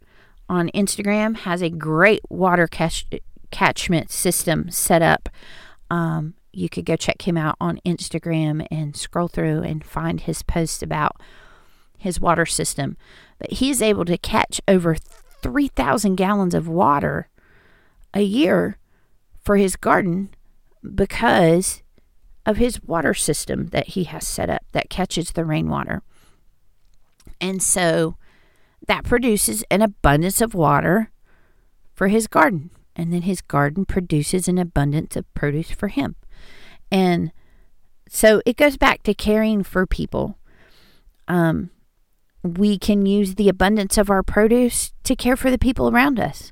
on 0.49 0.69
Instagram 0.75 1.37
has 1.37 1.61
a 1.61 1.69
great 1.69 2.21
water 2.29 2.67
catch- 2.67 3.05
catchment 3.51 4.11
system 4.11 4.69
set 4.69 5.01
up. 5.01 5.29
Um, 5.89 6.35
you 6.51 6.69
could 6.69 6.85
go 6.85 6.95
check 6.95 7.27
him 7.27 7.37
out 7.37 7.55
on 7.59 7.79
Instagram 7.85 8.67
and 8.69 8.95
scroll 8.95 9.27
through 9.27 9.61
and 9.61 9.83
find 9.83 10.21
his 10.21 10.43
post 10.43 10.83
about 10.83 11.19
his 11.97 12.19
water 12.19 12.45
system. 12.45 12.97
But 13.39 13.53
he's 13.53 13.81
able 13.81 14.05
to 14.05 14.17
catch 14.17 14.61
over 14.67 14.95
3,000 15.43 16.15
gallons 16.15 16.55
of 16.55 16.67
water 16.67 17.29
a 18.13 18.21
year 18.21 18.77
for 19.43 19.57
his 19.57 19.75
garden 19.75 20.29
because 20.95 21.83
of 22.45 22.57
his 22.57 22.81
water 22.83 23.13
system 23.13 23.67
that 23.67 23.89
he 23.89 24.05
has 24.05 24.27
set 24.27 24.49
up 24.49 24.63
that 24.71 24.89
catches 24.89 25.31
the 25.31 25.45
rainwater. 25.45 26.01
And 27.39 27.61
so 27.61 28.15
that 28.87 29.03
produces 29.03 29.63
an 29.69 29.81
abundance 29.81 30.41
of 30.41 30.53
water 30.53 31.11
for 31.93 32.07
his 32.07 32.27
garden. 32.27 32.69
And 32.95 33.11
then 33.11 33.23
his 33.23 33.41
garden 33.41 33.85
produces 33.85 34.47
an 34.47 34.57
abundance 34.57 35.15
of 35.15 35.31
produce 35.33 35.71
for 35.71 35.87
him. 35.87 36.15
And 36.91 37.31
so 38.07 38.41
it 38.45 38.57
goes 38.57 38.77
back 38.77 39.03
to 39.03 39.13
caring 39.13 39.63
for 39.63 39.87
people. 39.87 40.37
Um, 41.27 41.71
we 42.43 42.77
can 42.77 43.05
use 43.05 43.35
the 43.35 43.49
abundance 43.49 43.97
of 43.97 44.09
our 44.09 44.21
produce 44.21 44.93
to 45.03 45.15
care 45.15 45.35
for 45.35 45.49
the 45.49 45.57
people 45.57 45.89
around 45.89 46.19
us. 46.19 46.51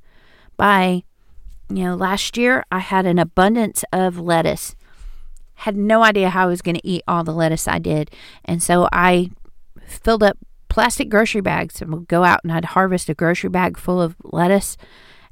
By, 0.57 1.03
you 1.69 1.83
know, 1.83 1.95
last 1.95 2.37
year 2.37 2.63
I 2.71 2.79
had 2.79 3.05
an 3.05 3.19
abundance 3.19 3.83
of 3.91 4.17
lettuce. 4.17 4.75
Had 5.55 5.75
no 5.75 6.03
idea 6.03 6.29
how 6.29 6.43
I 6.43 6.47
was 6.47 6.61
going 6.61 6.75
to 6.75 6.87
eat 6.87 7.03
all 7.07 7.23
the 7.23 7.33
lettuce 7.33 7.67
I 7.67 7.77
did. 7.77 8.09
And 8.45 8.63
so 8.63 8.87
I 8.91 9.31
filled 9.85 10.23
up 10.23 10.37
plastic 10.69 11.09
grocery 11.09 11.41
bags 11.41 11.81
and 11.81 11.91
would 11.91 12.07
go 12.07 12.23
out 12.23 12.39
and 12.43 12.51
I'd 12.51 12.65
harvest 12.65 13.09
a 13.09 13.13
grocery 13.13 13.49
bag 13.49 13.77
full 13.77 14.01
of 14.01 14.15
lettuce 14.23 14.77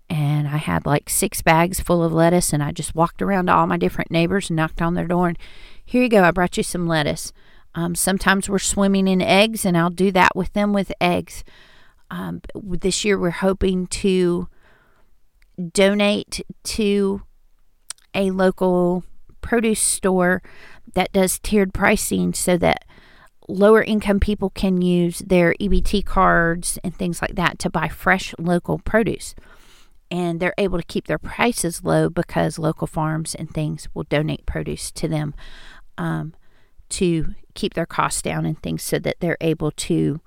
and 0.09 0.47
I 0.47 0.57
had 0.57 0.85
like 0.85 1.09
six 1.09 1.41
bags 1.41 1.79
full 1.79 2.03
of 2.03 2.11
lettuce, 2.11 2.51
and 2.51 2.63
I 2.63 2.71
just 2.71 2.95
walked 2.95 3.21
around 3.21 3.45
to 3.45 3.53
all 3.53 3.67
my 3.67 3.77
different 3.77 4.09
neighbors 4.09 4.49
and 4.49 4.57
knocked 4.57 4.81
on 4.81 4.95
their 4.95 5.07
door. 5.07 5.29
And 5.29 5.37
here 5.85 6.01
you 6.01 6.09
go, 6.09 6.23
I 6.23 6.31
brought 6.31 6.57
you 6.57 6.63
some 6.63 6.87
lettuce. 6.87 7.31
Um, 7.75 7.95
sometimes 7.95 8.49
we're 8.49 8.59
swimming 8.59 9.07
in 9.07 9.21
eggs, 9.21 9.65
and 9.65 9.77
I'll 9.77 9.89
do 9.89 10.11
that 10.11 10.35
with 10.35 10.53
them 10.53 10.73
with 10.73 10.91
eggs. 10.99 11.43
Um, 12.11 12.41
this 12.55 13.05
year, 13.05 13.19
we're 13.19 13.29
hoping 13.29 13.88
to 13.88 14.47
donate 15.71 16.41
to 16.63 17.21
a 18.13 18.31
local 18.31 19.03
produce 19.41 19.79
store 19.79 20.41
that 20.93 21.11
does 21.11 21.39
tiered 21.39 21.73
pricing 21.73 22.33
so 22.33 22.57
that 22.57 22.85
lower 23.47 23.83
income 23.83 24.19
people 24.19 24.49
can 24.49 24.81
use 24.81 25.19
their 25.19 25.53
EBT 25.59 26.05
cards 26.05 26.77
and 26.83 26.95
things 26.95 27.21
like 27.21 27.35
that 27.35 27.59
to 27.59 27.69
buy 27.69 27.88
fresh 27.88 28.33
local 28.38 28.79
produce 28.79 29.35
and 30.11 30.39
they're 30.39 30.53
able 30.57 30.77
to 30.77 30.85
keep 30.85 31.07
their 31.07 31.17
prices 31.19 31.83
low 31.83 32.09
because 32.09 32.57
local 32.57 32.88
farms 32.88 33.35
and 33.35 33.51
things 33.51 33.88
will 33.93 34.03
donate 34.03 34.45
produce 34.45 34.91
to 34.91 35.07
them 35.07 35.33
um, 35.97 36.33
to 36.89 37.35
keep 37.59 37.73
their 37.73 37.85
costs 37.85 38.21
down 38.21 38.45
and 38.45 38.61
things 38.61 38.81
so 38.83 38.97
that 38.99 39.17
they're 39.19 39.37
able 39.41 39.71
to 39.71 40.21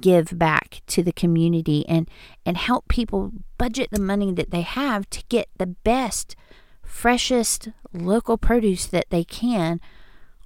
give 0.00 0.38
back 0.38 0.82
to 0.86 1.02
the 1.02 1.12
community 1.12 1.86
and 1.88 2.10
and 2.44 2.58
help 2.58 2.86
people 2.88 3.32
budget 3.56 3.88
the 3.90 4.00
money 4.00 4.30
that 4.32 4.50
they 4.50 4.60
have 4.60 5.08
to 5.08 5.22
get 5.30 5.48
the 5.56 5.66
best 5.66 6.36
freshest 6.82 7.70
local 7.94 8.36
produce 8.36 8.86
that 8.86 9.06
they 9.08 9.24
can 9.24 9.80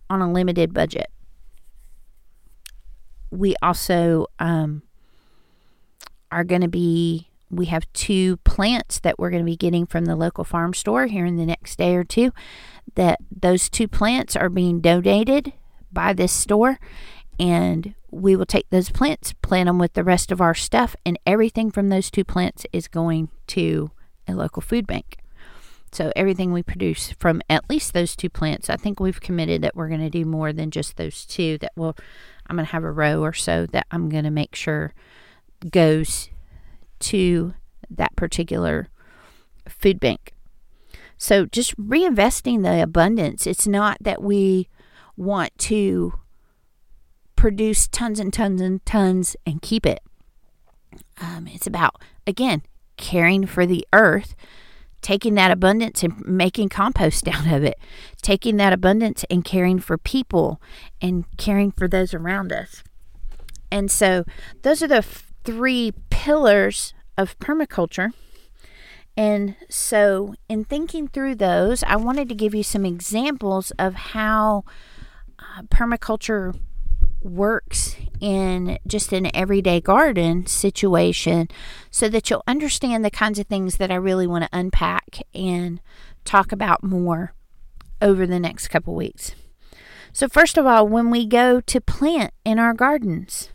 on 0.09 0.21
a 0.21 0.33
limited 0.33 0.73
budget 0.73 1.11
we 3.33 3.57
also 3.63 4.27
um, 4.39 4.83
are 6.31 6.45
going 6.45 6.61
to 6.61 6.69
be 6.69 7.29
we 7.51 7.67
have 7.67 7.91
two 7.93 8.39
plants 8.39 8.99
that 9.01 9.19
we're 9.19 9.31
going 9.31 9.43
to 9.43 9.51
be 9.51 9.57
getting 9.57 9.87
from 9.87 10.07
the 10.07 10.17
local 10.17 10.45
farm 10.45 10.73
store 10.73 11.07
here 11.07 11.27
in 11.27 11.37
the 11.37 11.45
next 11.45 11.77
day 11.77 11.95
or 11.95 12.03
two. 12.03 12.33
That 12.95 13.19
those 13.31 13.69
two 13.69 13.87
plants 13.87 14.35
are 14.35 14.49
being 14.49 14.81
donated 14.81 15.53
by 15.93 16.13
this 16.13 16.33
store, 16.33 16.79
and 17.39 17.95
we 18.11 18.37
will 18.37 18.47
take 18.47 18.69
those 18.71 18.91
plants, 18.91 19.33
plant 19.43 19.67
them 19.67 19.79
with 19.79 19.95
the 19.95 20.05
rest 20.05 20.31
of 20.31 20.41
our 20.41 20.55
stuff, 20.55 20.95
and 21.05 21.19
everything 21.27 21.71
from 21.71 21.89
those 21.89 22.11
two 22.11 22.25
plants 22.25 22.67
is 22.73 22.89
going 22.89 23.29
to 23.49 23.91
a 24.29 24.35
local 24.35 24.63
food 24.63 24.87
bank. 24.87 25.19
So 25.93 26.11
everything 26.17 26.53
we 26.53 26.63
produce 26.63 27.13
from 27.19 27.43
at 27.51 27.69
least 27.69 27.93
those 27.93 28.17
two 28.17 28.31
plants, 28.31 28.71
I 28.71 28.77
think 28.77 28.99
we've 28.99 29.21
committed 29.21 29.61
that 29.63 29.77
we're 29.77 29.89
going 29.89 30.01
to 30.01 30.09
do 30.09 30.25
more 30.25 30.53
than 30.53 30.71
just 30.71 30.97
those 30.97 31.27
two. 31.27 31.59
That 31.59 31.73
will, 31.77 31.97
I'm 32.47 32.57
going 32.57 32.67
to 32.67 32.73
have 32.73 32.85
a 32.85 32.91
row 32.91 33.21
or 33.23 33.35
so 33.35 33.67
that 33.67 33.87
I'm 33.91 34.09
going 34.09 34.25
to 34.25 34.31
make 34.31 34.55
sure 34.55 34.95
goes 35.71 36.31
to 37.01 37.55
that 37.91 38.17
particular 38.17 38.89
food 39.69 40.01
bank. 40.01 40.33
So 41.19 41.47
just 41.47 41.77
reinvesting 41.77 42.63
the 42.63 42.83
abundance. 42.83 43.47
It's 43.47 43.67
not 43.67 43.99
that 44.01 44.23
we 44.23 44.69
want 45.17 45.57
to 45.59 46.15
produce 47.37 47.89
tons 47.89 48.21
and 48.21 48.33
tons 48.33 48.61
and 48.61 48.85
tons 48.87 49.37
and 49.47 49.61
keep 49.63 49.85
it. 49.85 50.01
Um, 51.21 51.49
it's 51.49 51.67
about, 51.67 52.01
again, 52.27 52.63
caring 52.97 53.47
for 53.47 53.67
the 53.67 53.87
earth, 53.93 54.35
taking 55.01 55.35
that 55.35 55.51
abundance 55.51 56.03
and 56.03 56.25
making 56.25 56.69
compost 56.69 57.27
out 57.33 57.47
of 57.47 57.65
it, 57.65 57.79
taking 58.23 58.57
that 58.59 58.73
abundance 58.73 59.25
and 59.31 59.45
caring 59.45 59.79
for 59.79 59.99
people 59.99 60.61
and 61.01 61.25
caring 61.37 61.73
for 61.73 61.89
those 61.89 62.15
around 62.15 62.53
us. 62.53 62.83
And 63.71 63.91
so 63.91 64.25
those 64.63 64.83
are 64.83 64.89
the 64.89 64.97
f- 64.97 65.33
three 65.45 65.93
pillars 66.11 66.95
of 67.19 67.39
permaculture. 67.39 68.13
And 69.17 69.57
so, 69.69 70.35
in 70.49 70.65
thinking 70.65 71.09
through 71.09 71.35
those, 71.35 71.83
I 71.83 71.97
wanted 71.97 72.31
to 72.31 72.35
give 72.35 72.55
you 72.55 72.63
some 72.63 72.87
examples 72.87 73.71
of 73.73 73.95
how 73.95 74.65
permaculture 75.69 76.59
works 77.23 77.97
in 78.21 78.79
just 78.87 79.13
an 79.13 79.35
everyday 79.35 79.81
garden 79.81 80.47
situation 80.47 81.49
so 81.91 82.09
that 82.09 82.31
you'll 82.31 82.43
understand 82.47 83.05
the 83.05 83.11
kinds 83.11 83.39
of 83.39 83.47
things 83.47 83.77
that 83.77 83.91
I 83.91 83.97
really 83.97 84.27
want 84.27 84.45
to 84.45 84.51
unpack 84.53 85.19
and 85.35 85.81
talk 86.25 86.53
about 86.53 86.83
more 86.83 87.35
over 88.01 88.27
the 88.27 88.41
next 88.41 88.69
couple 88.69 88.95
weeks. 88.95 89.35
So, 90.13 90.29
first 90.29 90.59
of 90.59 90.67
all, 90.67 90.87
when 90.87 91.11
we 91.11 91.27
go 91.27 91.61
to 91.61 91.81
plant 91.81 92.35
in 92.45 92.59
our 92.59 92.75
gardens, 92.75 93.51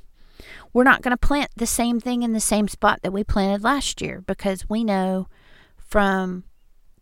we're 0.74 0.84
not 0.84 1.02
going 1.02 1.12
to 1.12 1.18
plant 1.18 1.52
the 1.56 1.68
same 1.68 2.00
thing 2.00 2.24
in 2.24 2.34
the 2.34 2.40
same 2.40 2.68
spot 2.68 3.02
that 3.04 3.14
we 3.14 3.24
planted 3.24 3.64
last 3.64 4.02
year 4.02 4.24
because 4.26 4.70
we 4.70 4.84
know 4.84 5.28
from 5.78 6.44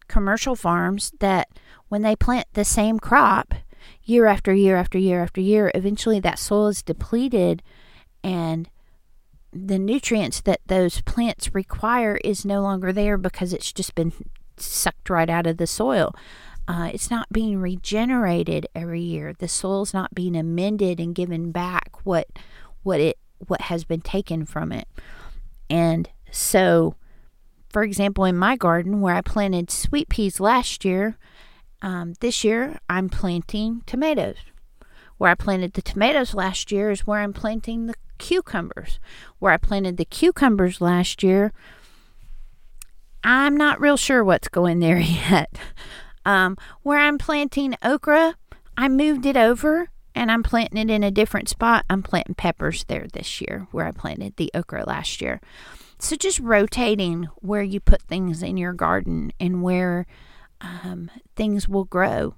commercial 0.07 0.55
farms 0.55 1.11
that 1.19 1.49
when 1.87 2.01
they 2.01 2.15
plant 2.15 2.47
the 2.53 2.65
same 2.65 2.99
crop, 2.99 3.53
year 4.05 4.27
after 4.27 4.53
year 4.53 4.77
after 4.77 4.97
year 4.97 5.21
after 5.21 5.41
year, 5.41 5.71
eventually 5.75 6.19
that 6.19 6.39
soil 6.39 6.67
is 6.67 6.81
depleted 6.81 7.61
and 8.23 8.69
the 9.51 9.79
nutrients 9.79 10.41
that 10.41 10.61
those 10.65 11.01
plants 11.01 11.55
require 11.55 12.17
is 12.23 12.45
no 12.45 12.61
longer 12.61 12.91
there 12.91 13.17
because 13.17 13.53
it's 13.53 13.71
just 13.71 13.95
been 13.95 14.11
sucked 14.57 15.09
right 15.09 15.29
out 15.29 15.47
of 15.47 15.57
the 15.57 15.67
soil. 15.67 16.13
Uh, 16.67 16.89
it's 16.93 17.09
not 17.09 17.31
being 17.31 17.59
regenerated 17.59 18.67
every 18.75 19.01
year. 19.01 19.33
The 19.37 19.47
soil's 19.47 19.93
not 19.93 20.15
being 20.15 20.35
amended 20.35 20.99
and 20.99 21.15
given 21.15 21.51
back 21.51 21.91
what 22.03 22.27
what 22.83 22.99
it 22.99 23.17
what 23.47 23.61
has 23.61 23.83
been 23.83 24.01
taken 24.01 24.45
from 24.45 24.71
it. 24.71 24.87
And 25.69 26.09
so, 26.31 26.95
for 27.69 27.83
example, 27.83 28.25
in 28.25 28.35
my 28.35 28.55
garden 28.55 29.01
where 29.01 29.15
I 29.15 29.21
planted 29.21 29.69
sweet 29.69 30.09
peas 30.09 30.39
last 30.39 30.83
year, 30.83 31.17
um, 31.85 32.15
this 32.19 32.43
year, 32.43 32.79
I'm 32.89 33.09
planting 33.09 33.83
tomatoes. 33.85 34.37
Where 35.19 35.29
I 35.29 35.35
planted 35.35 35.73
the 35.73 35.83
tomatoes 35.83 36.33
last 36.33 36.71
year 36.71 36.89
is 36.89 37.05
where 37.05 37.19
I'm 37.19 37.31
planting 37.31 37.85
the 37.85 37.93
cucumbers. 38.17 38.99
Where 39.37 39.53
I 39.53 39.57
planted 39.57 39.97
the 39.97 40.03
cucumbers 40.03 40.81
last 40.81 41.21
year, 41.21 41.53
I'm 43.23 43.55
not 43.55 43.79
real 43.79 43.97
sure 43.97 44.23
what's 44.23 44.47
going 44.47 44.79
there 44.79 44.97
yet. 45.29 45.59
Um, 46.25 46.57
where 46.81 46.97
I'm 46.97 47.19
planting 47.19 47.75
okra, 47.83 48.35
I 48.75 48.89
moved 48.89 49.27
it 49.27 49.37
over 49.37 49.89
and 50.15 50.31
I'm 50.31 50.41
planting 50.41 50.89
it 50.89 50.91
in 50.91 51.03
a 51.03 51.11
different 51.11 51.49
spot. 51.49 51.85
I'm 51.87 52.01
planting 52.01 52.33
peppers 52.33 52.83
there 52.85 53.05
this 53.13 53.39
year 53.41 53.67
where 53.71 53.85
I 53.85 53.91
planted 53.91 54.37
the 54.37 54.49
okra 54.55 54.85
last 54.87 55.21
year. 55.21 55.39
So 55.99 56.15
just 56.15 56.39
rotating 56.39 57.27
where 57.41 57.61
you 57.61 57.79
put 57.79 58.01
things 58.01 58.41
in 58.41 58.57
your 58.57 58.73
garden 58.73 59.31
and 59.39 59.61
where 59.61 60.07
um, 60.61 61.09
things 61.35 61.67
will 61.67 61.85
grow. 61.85 62.35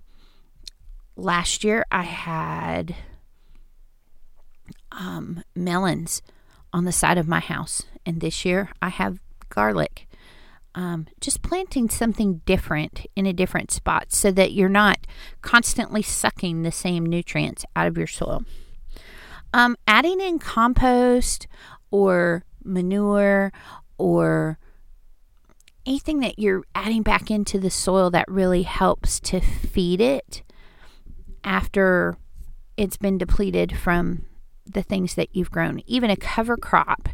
Last 1.15 1.63
year, 1.63 1.85
I 1.91 2.03
had 2.03 2.95
um, 4.91 5.43
melons 5.55 6.21
on 6.73 6.85
the 6.85 6.91
side 6.91 7.17
of 7.17 7.27
my 7.27 7.39
house, 7.39 7.83
and 8.05 8.21
this 8.21 8.45
year, 8.45 8.69
I 8.81 8.89
have 8.89 9.19
garlic. 9.49 10.07
Um, 10.75 11.07
just 11.19 11.41
planting 11.41 11.89
something 11.89 12.41
different 12.45 13.07
in 13.15 13.25
a 13.25 13.33
different 13.33 13.71
spot 13.71 14.11
so 14.11 14.29
that 14.31 14.51
you're 14.51 14.69
not 14.69 15.07
constantly 15.41 16.03
sucking 16.03 16.61
the 16.61 16.71
same 16.71 17.03
nutrients 17.03 17.65
out 17.75 17.87
of 17.87 17.97
your 17.97 18.05
soil. 18.05 18.43
Um, 19.53 19.75
adding 19.87 20.21
in 20.21 20.37
compost 20.37 21.47
or 21.89 22.45
manure 22.63 23.51
or 23.97 24.59
anything 25.87 26.19
that 26.19 26.37
you're 26.37 26.63
adding 26.75 27.01
back 27.01 27.31
into 27.31 27.57
the 27.59 27.69
soil 27.69 28.11
that 28.11 28.27
really 28.27 28.63
helps 28.63 29.19
to 29.21 29.39
feed 29.39 30.01
it 30.01 30.43
after 31.43 32.17
it's 32.75 32.97
been 32.97 33.17
depleted 33.17 33.77
from 33.77 34.25
the 34.65 34.83
things 34.83 35.15
that 35.15 35.29
you've 35.33 35.49
grown. 35.49 35.81
Even 35.87 36.09
a 36.09 36.17
cover 36.17 36.57
crop 36.57 37.07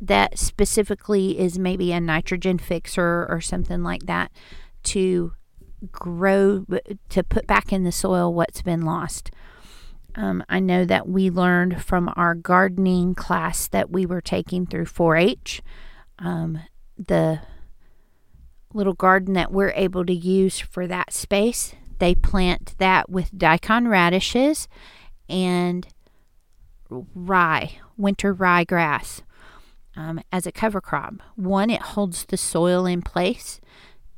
that 0.00 0.38
specifically 0.38 1.38
is 1.38 1.58
maybe 1.58 1.92
a 1.92 2.00
nitrogen 2.00 2.58
fixer 2.58 3.26
or 3.28 3.40
something 3.40 3.82
like 3.82 4.06
that 4.06 4.30
to 4.84 5.32
grow, 5.90 6.64
to 7.08 7.24
put 7.24 7.46
back 7.48 7.72
in 7.72 7.82
the 7.82 7.90
soil 7.90 8.32
what's 8.32 8.62
been 8.62 8.82
lost. 8.82 9.32
Um, 10.14 10.44
I 10.48 10.60
know 10.60 10.84
that 10.84 11.08
we 11.08 11.28
learned 11.28 11.82
from 11.82 12.12
our 12.14 12.34
gardening 12.34 13.14
class 13.14 13.66
that 13.68 13.90
we 13.90 14.06
were 14.06 14.20
taking 14.20 14.66
through 14.66 14.86
4 14.86 15.16
H. 15.16 15.62
Um, 16.18 16.60
the 16.96 17.40
little 18.74 18.94
garden 18.94 19.34
that 19.34 19.52
we're 19.52 19.72
able 19.76 20.04
to 20.04 20.14
use 20.14 20.58
for 20.60 20.86
that 20.86 21.12
space. 21.12 21.74
They 21.98 22.14
plant 22.14 22.74
that 22.78 23.10
with 23.10 23.36
daikon 23.36 23.88
radishes 23.88 24.68
and 25.28 25.86
rye, 27.14 27.78
winter 27.96 28.32
rye 28.32 28.64
grass, 28.64 29.22
um, 29.96 30.20
as 30.30 30.46
a 30.46 30.52
cover 30.52 30.80
crop. 30.80 31.14
One, 31.36 31.70
it 31.70 31.82
holds 31.82 32.24
the 32.24 32.36
soil 32.36 32.86
in 32.86 33.02
place. 33.02 33.60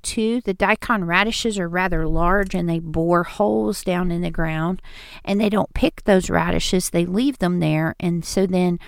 Two, 0.03 0.41
the 0.43 0.55
daikon 0.55 1.05
radishes 1.05 1.59
are 1.59 1.69
rather 1.69 2.07
large 2.07 2.55
and 2.55 2.69
they 2.69 2.79
bore 2.79 3.25
holes 3.25 3.83
down 3.83 4.11
in 4.11 4.21
the 4.21 4.31
ground 4.31 4.83
and 5.25 5.41
they 5.41 5.49
don't 5.49 5.73
pick 5.73 6.05
those 6.05 6.29
radishes, 6.29 6.91
they 6.91 7.07
leave 7.07 7.39
them 7.39 7.61
there. 7.61 7.97
And 7.99 8.25
so 8.25 8.47
then 8.47 8.79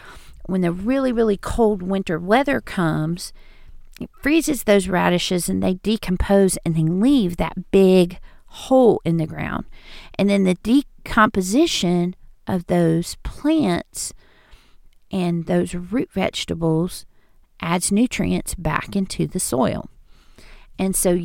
when 0.45 0.61
the 0.61 0.73
really, 0.73 1.13
really 1.13 1.39
cold 1.39 1.83
winter 1.83 2.19
weather 2.19 2.61
comes, 2.61 3.33
it 4.01 4.11
freezes 4.21 4.65
those 4.65 4.89
radishes 4.89 5.49
and 5.49 5.63
they 5.63 5.75
decompose 5.75 6.59
and 6.65 6.75
they 6.75 6.83
leave 6.83 7.37
that 7.37 7.71
big 7.71 8.19
hole 8.47 9.01
in 9.05 9.17
the 9.17 9.27
ground. 9.27 9.65
And 10.19 10.29
then 10.29 10.45
the 10.45 10.55
decomposition 10.63 12.15
of 12.47 12.67
those 12.67 13.17
plants 13.23 14.13
and 15.11 15.47
those 15.47 15.75
root 15.75 16.11
vegetables 16.13 17.07
adds 17.61 17.91
nutrients 17.91 18.55
back 18.55 18.95
into 18.95 19.27
the 19.27 19.41
soil. 19.41 19.89
And 20.79 20.95
so 20.95 21.19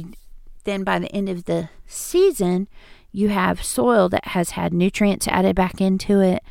then 0.64 0.84
by 0.84 1.00
the 1.00 1.14
end 1.14 1.30
of 1.30 1.46
the 1.46 1.70
season, 1.88 2.68
you 3.12 3.30
have 3.30 3.64
soil 3.64 4.08
that 4.10 4.28
has 4.28 4.52
had 4.52 4.74
nutrients 4.74 5.28
added 5.28 5.56
back 5.56 5.82
into 5.82 6.22
it, 6.22 6.42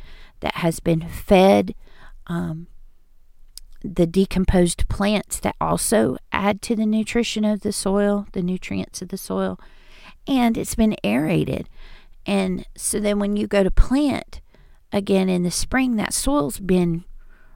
that 0.41 0.55
has 0.55 0.79
been 0.79 1.07
fed 1.07 1.73
um, 2.27 2.67
the 3.83 4.05
decomposed 4.05 4.87
plants 4.89 5.39
that 5.39 5.55
also 5.59 6.17
add 6.31 6.61
to 6.63 6.75
the 6.75 6.85
nutrition 6.85 7.43
of 7.45 7.61
the 7.61 7.71
soil, 7.71 8.27
the 8.33 8.41
nutrients 8.41 9.01
of 9.01 9.09
the 9.09 9.17
soil, 9.17 9.59
and 10.27 10.57
it's 10.57 10.75
been 10.75 10.95
aerated. 11.03 11.67
And 12.25 12.65
so 12.75 12.99
then 12.99 13.19
when 13.19 13.35
you 13.35 13.47
go 13.47 13.63
to 13.63 13.71
plant 13.71 14.41
again 14.91 15.29
in 15.29 15.43
the 15.43 15.51
spring, 15.51 15.95
that 15.95 16.13
soil's 16.13 16.59
been 16.59 17.05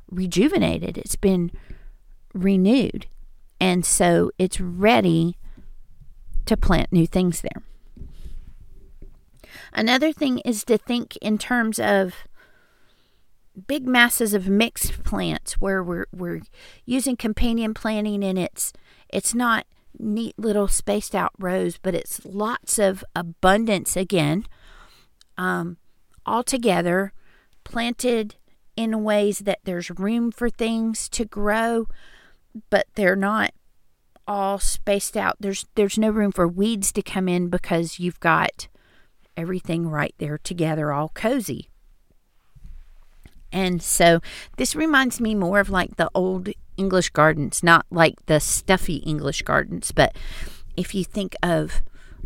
rejuvenated, 0.10 0.98
it's 0.98 1.16
been 1.16 1.52
renewed. 2.34 3.08
And 3.60 3.86
so 3.86 4.32
it's 4.38 4.60
ready 4.60 5.38
to 6.46 6.58
plant 6.58 6.92
new 6.92 7.08
things 7.08 7.42
there. 7.42 7.64
Another 9.74 10.12
thing 10.12 10.40
is 10.40 10.64
to 10.66 10.78
think 10.78 11.18
in 11.18 11.38
terms 11.38 11.80
of 11.80 12.14
big 13.68 13.88
masses 13.88 14.34
of 14.34 14.48
mixed 14.48 15.04
plants 15.04 15.54
where 15.54 15.84
we're 15.84 16.08
we're 16.14 16.42
using 16.86 17.16
companion 17.16 17.74
planting 17.74 18.24
and 18.24 18.38
it's 18.38 18.74
it's 19.10 19.34
not 19.34 19.66
neat 20.00 20.38
little 20.38 20.68
spaced 20.68 21.16
out 21.16 21.32
rows, 21.40 21.78
but 21.78 21.96
it's 21.96 22.24
lots 22.26 22.80
of 22.80 23.04
abundance 23.16 23.96
again, 23.96 24.46
um, 25.38 25.78
all 26.26 26.44
together, 26.44 27.14
planted 27.64 28.36
in 28.76 29.04
ways 29.04 29.40
that 29.40 29.60
there's 29.64 29.90
room 29.90 30.32
for 30.32 30.50
things 30.50 31.08
to 31.10 31.26
grow, 31.26 31.88
but 32.70 32.88
they're 32.96 33.16
not 33.16 33.54
all 34.28 34.60
spaced 34.60 35.16
out. 35.16 35.38
There's 35.40 35.66
there's 35.76 35.98
no 35.98 36.10
room 36.10 36.32
for 36.32 36.48
weeds 36.48 36.92
to 36.94 37.02
come 37.02 37.28
in 37.28 37.50
because 37.50 38.00
you've 38.00 38.20
got 38.20 38.68
everything 39.38 39.88
right 39.88 40.16
there 40.18 40.38
together, 40.38 40.92
all 40.92 41.10
cozy. 41.10 41.70
And 43.56 43.82
so 43.82 44.20
this 44.58 44.76
reminds 44.76 45.22
me 45.22 45.34
more 45.34 45.62
of 45.62 45.70
like 45.70 45.96
the 45.96 46.12
old 46.14 46.50
English 46.76 47.12
gardens, 47.12 47.64
not 47.64 47.86
like 47.90 48.26
the 48.26 48.42
stuffy 48.42 48.98
English 48.98 49.44
gardens, 49.44 49.94
but 49.94 50.14
if 50.76 50.94
you 50.94 51.06
think 51.06 51.38
of 51.42 51.82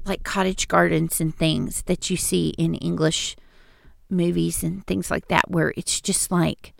like 0.05 0.23
cottage 0.23 0.67
gardens 0.67 1.21
and 1.21 1.35
things 1.35 1.83
that 1.83 2.09
you 2.09 2.17
see 2.17 2.49
in 2.57 2.73
English 2.73 3.35
movies 4.09 4.63
and 4.63 4.87
things 4.87 5.11
like 5.11 5.27
that, 5.27 5.51
where 5.51 5.71
it's 5.77 6.01
just 6.01 6.31
like 6.31 6.73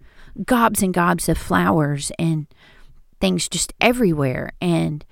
gobs 0.46 0.82
and 0.82 0.96
gobs 0.96 1.30
of 1.30 1.38
flowers 1.38 2.12
and 2.18 2.48
things 3.22 3.48
just 3.48 3.72
everywhere. 3.80 4.54
And 4.60 5.06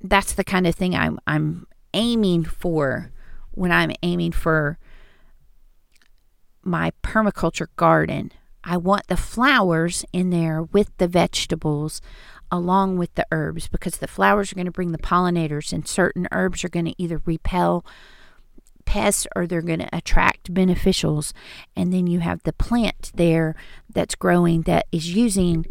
that's 0.00 0.32
the 0.32 0.44
kind 0.44 0.66
of 0.66 0.74
thing 0.74 0.94
I'm 0.96 1.18
I'm 1.26 1.66
aiming 1.92 2.44
for 2.44 3.12
when 3.50 3.72
I'm 3.72 3.92
aiming 4.02 4.32
for 4.32 4.78
my 6.62 6.92
permaculture 7.02 7.68
garden. 7.76 8.32
I 8.64 8.76
want 8.76 9.06
the 9.08 9.16
flowers 9.16 10.04
in 10.12 10.30
there 10.30 10.62
with 10.62 10.96
the 10.98 11.08
vegetables 11.08 12.00
along 12.50 12.98
with 12.98 13.14
the 13.14 13.26
herbs 13.30 13.68
because 13.68 13.98
the 13.98 14.08
flowers 14.08 14.52
are 14.52 14.56
going 14.56 14.66
to 14.66 14.72
bring 14.72 14.92
the 14.92 14.98
pollinators 14.98 15.72
and 15.72 15.86
certain 15.86 16.26
herbs 16.32 16.64
are 16.64 16.68
going 16.68 16.86
to 16.86 17.02
either 17.02 17.22
repel 17.24 17.84
pests 18.84 19.26
or 19.36 19.46
they're 19.46 19.62
going 19.62 19.78
to 19.78 19.96
attract 19.96 20.52
beneficials 20.52 21.32
and 21.76 21.92
then 21.92 22.06
you 22.06 22.18
have 22.20 22.42
the 22.42 22.52
plant 22.52 23.12
there 23.14 23.54
that's 23.88 24.16
growing 24.16 24.62
that 24.62 24.86
is 24.90 25.14
using 25.14 25.64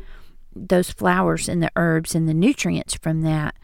those 0.55 0.89
flowers 0.89 1.49
and 1.49 1.61
the 1.61 1.71
herbs 1.75 2.15
and 2.15 2.29
the 2.29 2.33
nutrients 2.33 2.95
from 2.95 3.21
that 3.21 3.55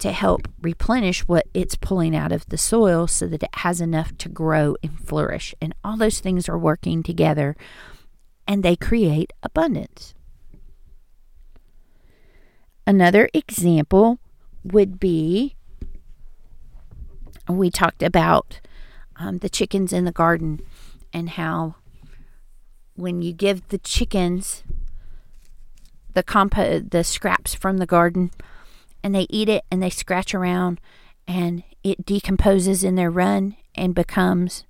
to 0.00 0.12
help 0.12 0.48
replenish 0.62 1.20
what 1.28 1.46
it's 1.54 1.76
pulling 1.76 2.16
out 2.16 2.32
of 2.32 2.46
the 2.46 2.58
soil 2.58 3.06
so 3.06 3.26
that 3.26 3.42
it 3.42 3.54
has 3.56 3.80
enough 3.80 4.16
to 4.16 4.28
grow 4.28 4.74
and 4.82 4.98
flourish. 4.98 5.54
And 5.60 5.74
all 5.84 5.98
those 5.98 6.20
things 6.20 6.48
are 6.48 6.58
working 6.58 7.02
together 7.02 7.54
and 8.50 8.64
they 8.64 8.74
create 8.74 9.32
abundance. 9.44 10.12
Another 12.84 13.30
example 13.32 14.18
would 14.64 14.98
be 14.98 15.54
we 17.48 17.70
talked 17.70 18.02
about 18.02 18.60
um, 19.14 19.38
the 19.38 19.48
chickens 19.48 19.92
in 19.92 20.04
the 20.04 20.10
garden 20.10 20.60
and 21.12 21.30
how 21.30 21.76
when 22.96 23.22
you 23.22 23.32
give 23.32 23.68
the 23.68 23.78
chickens 23.78 24.64
the 26.14 26.22
compo 26.24 26.80
the 26.80 27.04
scraps 27.04 27.54
from 27.54 27.78
the 27.78 27.86
garden 27.86 28.32
and 29.04 29.14
they 29.14 29.28
eat 29.30 29.48
it 29.48 29.62
and 29.70 29.80
they 29.80 29.90
scratch 29.90 30.34
around 30.34 30.80
and 31.24 31.62
it 31.84 32.04
decomposes 32.04 32.82
in 32.82 32.96
their 32.96 33.12
run 33.12 33.56
and 33.76 33.94
becomes 33.94 34.64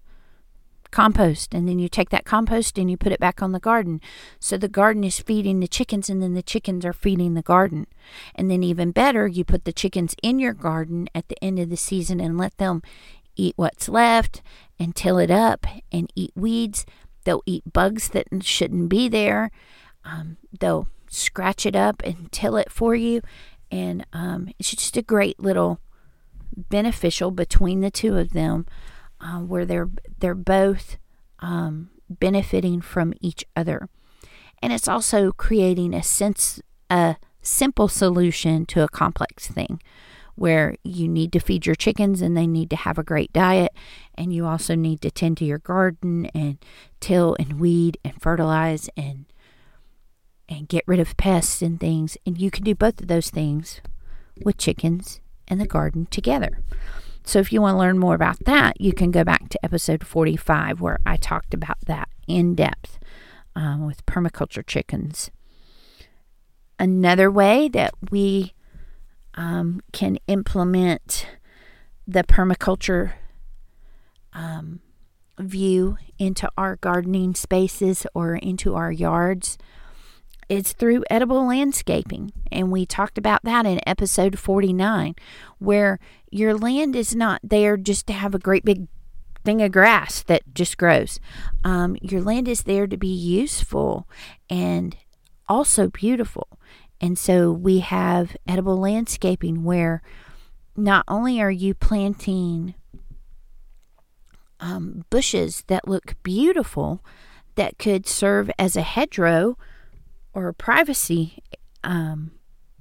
compost 0.90 1.54
and 1.54 1.68
then 1.68 1.78
you 1.78 1.88
take 1.88 2.10
that 2.10 2.24
compost 2.24 2.78
and 2.78 2.90
you 2.90 2.96
put 2.96 3.12
it 3.12 3.20
back 3.20 3.42
on 3.42 3.52
the 3.52 3.60
garden. 3.60 4.00
So 4.38 4.56
the 4.56 4.68
garden 4.68 5.04
is 5.04 5.20
feeding 5.20 5.60
the 5.60 5.68
chickens 5.68 6.10
and 6.10 6.22
then 6.22 6.34
the 6.34 6.42
chickens 6.42 6.84
are 6.84 6.92
feeding 6.92 7.34
the 7.34 7.42
garden. 7.42 7.86
And 8.34 8.50
then 8.50 8.62
even 8.62 8.90
better 8.92 9.26
you 9.26 9.44
put 9.44 9.64
the 9.64 9.72
chickens 9.72 10.14
in 10.22 10.38
your 10.38 10.54
garden 10.54 11.08
at 11.14 11.28
the 11.28 11.42
end 11.42 11.58
of 11.58 11.70
the 11.70 11.76
season 11.76 12.20
and 12.20 12.38
let 12.38 12.56
them 12.58 12.82
eat 13.36 13.54
what's 13.56 13.88
left 13.88 14.42
and 14.78 14.94
till 14.94 15.18
it 15.18 15.30
up 15.30 15.66
and 15.92 16.12
eat 16.14 16.32
weeds. 16.34 16.86
They'll 17.24 17.42
eat 17.46 17.72
bugs 17.72 18.08
that 18.08 18.26
shouldn't 18.42 18.88
be 18.88 19.08
there. 19.08 19.50
Um, 20.04 20.38
they'll 20.58 20.88
scratch 21.08 21.66
it 21.66 21.76
up 21.76 22.02
and 22.04 22.30
till 22.32 22.56
it 22.56 22.70
for 22.70 22.94
you. 22.94 23.20
And 23.70 24.06
um, 24.12 24.48
it's 24.58 24.70
just 24.70 24.96
a 24.96 25.02
great 25.02 25.38
little 25.38 25.80
beneficial 26.56 27.30
between 27.30 27.80
the 27.80 27.90
two 27.90 28.16
of 28.16 28.30
them, 28.32 28.66
uh, 29.20 29.38
where 29.38 29.64
they're 29.64 29.90
they're 30.18 30.34
both 30.34 30.96
um, 31.40 31.90
benefiting 32.08 32.80
from 32.80 33.12
each 33.20 33.44
other, 33.56 33.88
and 34.62 34.72
it's 34.72 34.88
also 34.88 35.32
creating 35.32 35.94
a 35.94 36.02
sense 36.02 36.60
a 36.88 37.16
simple 37.42 37.88
solution 37.88 38.66
to 38.66 38.82
a 38.82 38.88
complex 38.88 39.46
thing 39.46 39.80
where 40.34 40.74
you 40.84 41.08
need 41.08 41.32
to 41.32 41.38
feed 41.38 41.66
your 41.66 41.74
chickens 41.74 42.22
and 42.22 42.36
they 42.36 42.46
need 42.46 42.70
to 42.70 42.76
have 42.76 42.98
a 42.98 43.02
great 43.02 43.32
diet 43.32 43.72
and 44.14 44.32
you 44.32 44.46
also 44.46 44.74
need 44.74 45.00
to 45.00 45.10
tend 45.10 45.36
to 45.36 45.44
your 45.44 45.58
garden 45.58 46.26
and 46.34 46.58
till 46.98 47.36
and 47.38 47.60
weed 47.60 47.98
and 48.04 48.20
fertilize 48.20 48.88
and 48.96 49.26
and 50.50 50.68
get 50.68 50.84
rid 50.86 51.00
of 51.00 51.16
pests 51.16 51.62
and 51.62 51.78
things. 51.78 52.18
And 52.26 52.36
you 52.36 52.50
can 52.50 52.64
do 52.64 52.74
both 52.74 53.00
of 53.00 53.06
those 53.06 53.30
things 53.30 53.80
with 54.44 54.58
chickens 54.58 55.20
and 55.46 55.60
the 55.60 55.66
garden 55.66 56.06
together. 56.10 56.58
So 57.30 57.38
if 57.38 57.52
you 57.52 57.62
want 57.62 57.76
to 57.76 57.78
learn 57.78 57.96
more 57.96 58.16
about 58.16 58.40
that, 58.46 58.80
you 58.80 58.92
can 58.92 59.12
go 59.12 59.22
back 59.22 59.50
to 59.50 59.64
episode 59.64 60.04
45 60.04 60.80
where 60.80 60.98
I 61.06 61.16
talked 61.16 61.54
about 61.54 61.78
that 61.86 62.08
in 62.26 62.56
depth 62.56 62.98
um, 63.54 63.86
with 63.86 64.04
permaculture 64.04 64.66
chickens. 64.66 65.30
Another 66.76 67.30
way 67.30 67.68
that 67.68 67.94
we 68.10 68.52
um, 69.34 69.80
can 69.92 70.18
implement 70.26 71.28
the 72.04 72.24
permaculture 72.24 73.12
um, 74.32 74.80
view 75.38 75.98
into 76.18 76.50
our 76.58 76.78
gardening 76.80 77.36
spaces 77.36 78.08
or 78.12 78.34
into 78.34 78.74
our 78.74 78.90
yards 78.90 79.56
it's 80.50 80.72
through 80.72 81.04
edible 81.08 81.46
landscaping. 81.46 82.32
And 82.50 82.72
we 82.72 82.84
talked 82.84 83.16
about 83.16 83.44
that 83.44 83.64
in 83.66 83.80
episode 83.86 84.36
49, 84.36 85.14
where 85.60 86.00
your 86.28 86.54
land 86.54 86.96
is 86.96 87.14
not 87.14 87.40
there 87.44 87.76
just 87.76 88.08
to 88.08 88.12
have 88.12 88.34
a 88.34 88.40
great 88.40 88.64
big 88.64 88.88
thing 89.44 89.62
of 89.62 89.70
grass 89.70 90.24
that 90.24 90.42
just 90.52 90.76
grows. 90.76 91.20
Um, 91.62 91.96
your 92.02 92.20
land 92.20 92.48
is 92.48 92.64
there 92.64 92.88
to 92.88 92.96
be 92.96 93.06
useful 93.06 94.08
and 94.50 94.96
also 95.48 95.88
beautiful. 95.88 96.48
And 97.00 97.16
so 97.16 97.52
we 97.52 97.78
have 97.78 98.36
edible 98.46 98.76
landscaping 98.76 99.62
where 99.62 100.02
not 100.76 101.04
only 101.06 101.40
are 101.40 101.50
you 101.50 101.74
planting 101.74 102.74
um, 104.58 105.04
bushes 105.10 105.62
that 105.68 105.86
look 105.86 106.16
beautiful 106.24 107.04
that 107.54 107.78
could 107.78 108.08
serve 108.08 108.50
as 108.58 108.74
a 108.74 108.82
hedgerow 108.82 109.56
or 110.34 110.48
a 110.48 110.54
privacy 110.54 111.42
um, 111.84 112.32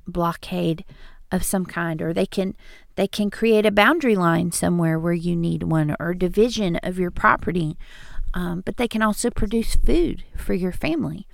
blockade 0.07 0.83
of 1.31 1.43
some 1.43 1.65
kind 1.65 2.01
or 2.01 2.11
they 2.11 2.25
can 2.25 2.55
they 2.95 3.07
can 3.07 3.29
create 3.29 3.65
a 3.65 3.71
boundary 3.71 4.15
line 4.15 4.51
somewhere 4.51 4.97
where 4.97 5.13
you 5.13 5.35
need 5.35 5.61
one 5.63 5.95
or 5.99 6.13
division 6.15 6.75
of 6.77 6.97
your 6.97 7.11
property 7.11 7.77
um, 8.33 8.61
but 8.61 8.77
they 8.77 8.87
can 8.87 9.01
also 9.01 9.29
produce 9.29 9.75
food 9.75 10.23
for 10.35 10.53
your 10.53 10.71
family. 10.71 11.27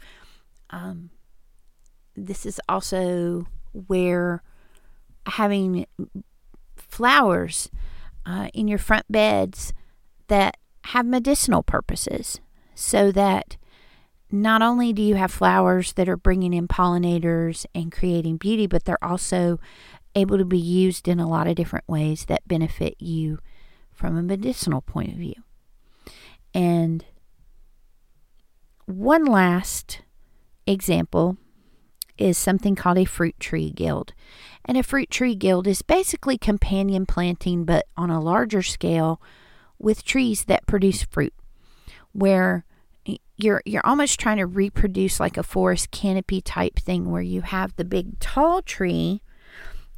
Um, 0.70 1.10
this 2.16 2.46
is 2.46 2.60
also 2.70 3.48
where 3.74 4.42
having 5.28 5.86
flowers 6.76 7.70
uh, 8.26 8.48
in 8.54 8.68
your 8.68 8.78
front 8.78 9.06
beds 9.12 9.74
that 10.28 10.58
have 10.86 11.06
medicinal 11.06 11.64
purposes 11.64 12.40
so 12.74 13.12
that 13.12 13.58
not 14.32 14.62
only 14.62 14.94
do 14.94 15.02
you 15.02 15.16
have 15.16 15.32
flowers 15.32 15.94
that 15.94 16.10
are 16.10 16.18
bringing 16.18 16.54
in 16.54 16.68
pollinators 16.68 17.66
and 17.76 17.92
creating 17.92 18.38
beauty, 18.38 18.68
but 18.68 18.86
they're 18.86 19.04
also 19.04 19.60
able 20.16 20.38
to 20.38 20.46
be 20.46 20.58
used 20.58 21.08
in 21.08 21.20
a 21.20 21.28
lot 21.28 21.48
of 21.48 21.56
different 21.56 21.88
ways 21.88 22.26
that 22.26 22.48
benefit 22.48 22.96
you 23.00 23.40
from 23.94 24.18
a 24.18 24.24
medicinal 24.24 24.82
point 24.82 25.12
of 25.12 25.18
view. 25.18 25.36
And 26.54 27.06
one 28.86 29.26
last 29.26 30.02
example 30.66 31.38
is 32.18 32.38
something 32.38 32.76
called 32.76 32.98
a 32.98 33.06
fruit 33.06 33.40
tree 33.40 33.72
guild. 33.72 34.14
And 34.64 34.78
a 34.78 34.84
fruit 34.84 35.10
tree 35.10 35.36
guild 35.36 35.68
is 35.68 35.82
basically 35.82 36.38
companion 36.38 37.06
planting, 37.06 37.66
but 37.66 37.88
on 37.98 38.10
a 38.10 38.22
larger 38.22 38.62
scale 38.62 39.22
with 39.78 40.06
trees 40.06 40.46
that 40.46 40.66
produce 40.66 41.04
fruit, 41.04 41.34
where 42.14 42.66
you're 43.38 43.62
you're 43.66 43.86
almost 43.86 44.20
trying 44.20 44.38
to 44.38 44.46
reproduce 44.46 45.20
like 45.20 45.38
a 45.38 45.44
forest 45.44 45.92
canopy 45.92 46.42
type 46.42 46.78
thing 46.78 47.12
where 47.12 47.22
you 47.22 47.42
have 47.42 47.76
the 47.76 47.86
big 47.86 48.20
tall 48.20 48.62
tree 48.62 49.22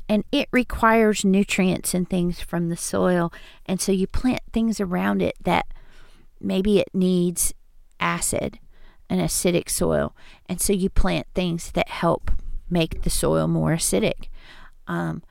and 0.10 0.24
it 0.32 0.48
requires 0.52 1.26
nutrients 1.26 1.94
and 1.94 2.10
things 2.10 2.40
from 2.40 2.70
the 2.70 2.78
soil. 2.78 3.32
And 3.66 3.82
so 3.82 3.92
you 3.92 4.08
plant 4.08 4.42
things 4.54 4.80
around 4.80 5.22
it 5.22 5.36
that 5.42 5.68
maybe 6.40 6.80
it 6.80 6.90
needs 6.94 7.54
acid 8.00 8.60
an 9.10 9.20
acidic 9.20 9.70
soil. 9.70 10.16
And 10.48 10.62
so 10.62 10.74
you 10.74 10.90
plant 10.90 11.28
things 11.34 11.72
that 11.72 11.90
help 11.90 12.32
make 12.70 13.04
the 13.04 13.10
soil 13.10 13.48
more 13.48 13.72
acidic. 13.72 14.28
Um, 14.88 15.24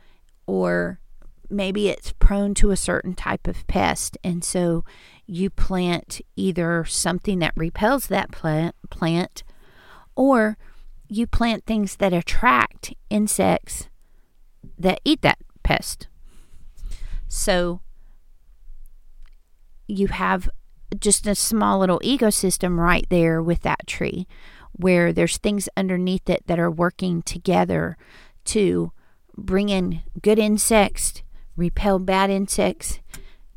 or 0.46 1.00
maybe 1.50 1.88
it's 1.88 2.12
prone 2.12 2.54
to 2.54 2.70
a 2.70 2.76
certain 2.76 3.14
type 3.14 3.46
of 3.46 3.66
pest 3.66 4.18
and 4.24 4.44
so 4.44 4.84
you 5.26 5.50
plant 5.50 6.20
either 6.36 6.84
something 6.84 7.40
that 7.40 7.52
repels 7.56 8.06
that 8.06 8.30
plant, 8.30 8.74
plant 8.90 9.42
or 10.14 10.56
you 11.08 11.26
plant 11.26 11.64
things 11.66 11.96
that 11.96 12.12
attract 12.12 12.94
insects 13.10 13.88
that 14.78 15.00
eat 15.04 15.22
that 15.22 15.38
pest. 15.62 16.08
So 17.28 17.80
you 19.86 20.08
have 20.08 20.48
just 20.98 21.26
a 21.26 21.34
small 21.34 21.80
little 21.80 22.00
ecosystem 22.00 22.78
right 22.78 23.06
there 23.10 23.42
with 23.42 23.62
that 23.62 23.86
tree 23.86 24.26
where 24.72 25.12
there's 25.12 25.38
things 25.38 25.68
underneath 25.76 26.28
it 26.28 26.44
that 26.46 26.58
are 26.58 26.70
working 26.70 27.22
together 27.22 27.96
to 28.44 28.92
bring 29.36 29.68
in 29.68 30.02
good 30.22 30.38
insects, 30.38 31.22
repel 31.56 31.98
bad 31.98 32.30
insects, 32.30 33.00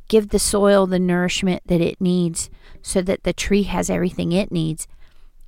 give 0.07 0.29
the 0.29 0.39
soil 0.39 0.85
the 0.85 0.99
nourishment 0.99 1.63
that 1.67 1.81
it 1.81 1.99
needs 1.99 2.49
so 2.81 3.01
that 3.01 3.23
the 3.23 3.33
tree 3.33 3.63
has 3.63 3.89
everything 3.89 4.31
it 4.31 4.51
needs. 4.51 4.87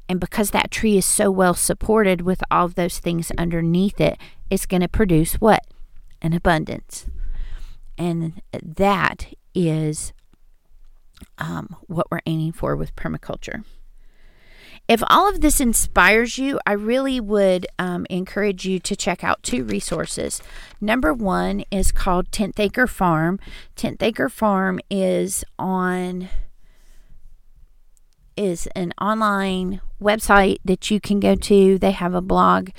And 0.07 0.19
because 0.19 0.51
that 0.51 0.71
tree 0.71 0.97
is 0.97 1.05
so 1.05 1.31
well 1.31 1.53
supported 1.53 2.21
with 2.21 2.43
all 2.51 2.65
of 2.65 2.75
those 2.75 2.99
things 2.99 3.31
underneath 3.37 3.99
it, 4.01 4.17
it's 4.49 4.65
going 4.65 4.81
to 4.81 4.89
produce 4.89 5.35
what? 5.35 5.65
An 6.21 6.33
abundance. 6.33 7.07
And 7.97 8.41
that 8.51 9.33
is 9.55 10.13
um, 11.37 11.75
what 11.87 12.07
we're 12.11 12.21
aiming 12.25 12.51
for 12.51 12.75
with 12.75 12.95
permaculture. 12.95 13.63
If 14.91 15.01
all 15.09 15.29
of 15.29 15.39
this 15.39 15.61
inspires 15.61 16.37
you, 16.37 16.59
I 16.65 16.73
really 16.73 17.21
would 17.21 17.65
um, 17.79 18.05
encourage 18.09 18.65
you 18.65 18.77
to 18.79 18.93
check 18.93 19.23
out 19.23 19.41
two 19.41 19.63
resources. 19.63 20.41
Number 20.81 21.13
one 21.13 21.63
is 21.71 21.93
called 21.93 22.29
10th 22.31 22.59
Acre 22.59 22.87
Farm. 22.87 23.39
10th 23.77 24.03
Acre 24.03 24.27
Farm 24.27 24.81
is 24.89 25.45
on 25.57 26.27
is 28.35 28.67
an 28.75 28.91
online 28.99 29.79
website 30.01 30.57
that 30.65 30.91
you 30.91 30.99
can 30.99 31.21
go 31.21 31.35
to. 31.35 31.77
They 31.77 31.91
have 31.91 32.13
a 32.13 32.19
blog 32.19 32.71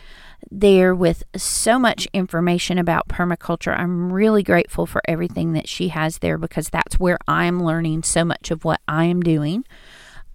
there 0.51 0.95
with 0.95 1.23
so 1.35 1.79
much 1.79 2.07
information 2.13 2.77
about 2.77 3.09
permaculture. 3.09 3.75
I'm 3.75 4.13
really 4.13 4.43
grateful 4.43 4.85
for 4.85 5.01
everything 5.09 5.55
that 5.55 5.67
she 5.67 5.89
has 5.89 6.19
there 6.19 6.37
because 6.37 6.69
that's 6.69 7.01
where 7.01 7.17
I'm 7.27 7.65
learning 7.65 8.03
so 8.03 8.23
much 8.23 8.51
of 8.51 8.67
what 8.67 8.83
I 8.87 9.07
am 9.07 9.23
doing. 9.23 9.65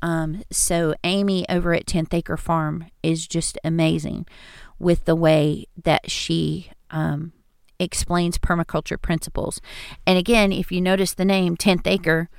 Um, 0.02 0.44
so, 0.52 0.94
Amy 1.04 1.46
over 1.50 1.74
at 1.74 1.86
10th 1.86 2.14
Acre 2.14 2.38
Farm 2.38 2.86
is 3.02 3.28
just 3.28 3.58
amazing 3.64 4.26
with 4.80 5.06
the 5.06 5.16
way 5.16 5.66
that 5.84 6.10
she 6.12 6.70
um, 6.92 7.34
explains 7.80 8.38
permaculture 8.38 9.02
principles. 9.02 9.60
And 10.06 10.18
again, 10.18 10.52
if 10.52 10.72
you 10.72 10.82
notice 10.82 11.14
the 11.14 11.26
name 11.26 11.58
10th 11.58 11.88
Acre, 11.88 12.30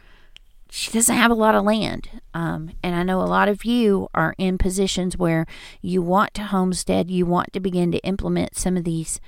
she 0.70 0.90
doesn't 0.90 1.16
have 1.16 1.30
a 1.30 1.34
lot 1.34 1.54
of 1.54 1.64
land. 1.64 2.08
Um, 2.34 2.72
and 2.82 2.94
I 2.94 3.02
know 3.02 3.20
a 3.20 3.24
lot 3.24 3.48
of 3.48 3.64
you 3.64 4.08
are 4.14 4.34
in 4.38 4.58
positions 4.58 5.16
where 5.16 5.46
you 5.80 6.02
want 6.02 6.34
to 6.34 6.44
homestead, 6.44 7.10
you 7.10 7.26
want 7.26 7.52
to 7.54 7.60
begin 7.60 7.90
to 7.92 7.98
implement 7.98 8.56
some 8.56 8.76
of 8.76 8.84
these 8.84 9.20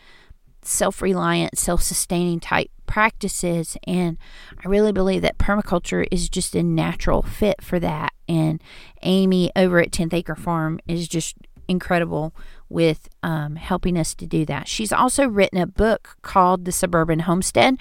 self 0.62 1.02
reliant, 1.02 1.58
self 1.58 1.82
sustaining 1.82 2.40
type 2.40 2.70
practices. 2.86 3.76
And 3.86 4.18
I 4.64 4.68
really 4.68 4.92
believe 4.92 5.22
that 5.22 5.38
permaculture 5.38 6.06
is 6.10 6.28
just 6.28 6.54
a 6.54 6.62
natural 6.62 7.22
fit 7.22 7.62
for 7.62 7.78
that. 7.80 8.12
And 8.28 8.62
Amy 9.02 9.50
over 9.56 9.80
at 9.80 9.90
10th 9.90 10.14
Acre 10.14 10.34
Farm 10.34 10.80
is 10.86 11.08
just 11.08 11.36
incredible 11.68 12.34
with 12.68 13.08
um, 13.22 13.56
helping 13.56 13.96
us 13.96 14.14
to 14.14 14.26
do 14.26 14.44
that. 14.46 14.66
She's 14.68 14.92
also 14.92 15.28
written 15.28 15.58
a 15.58 15.66
book 15.66 16.16
called 16.22 16.64
The 16.64 16.72
Suburban 16.72 17.20
Homestead 17.20 17.78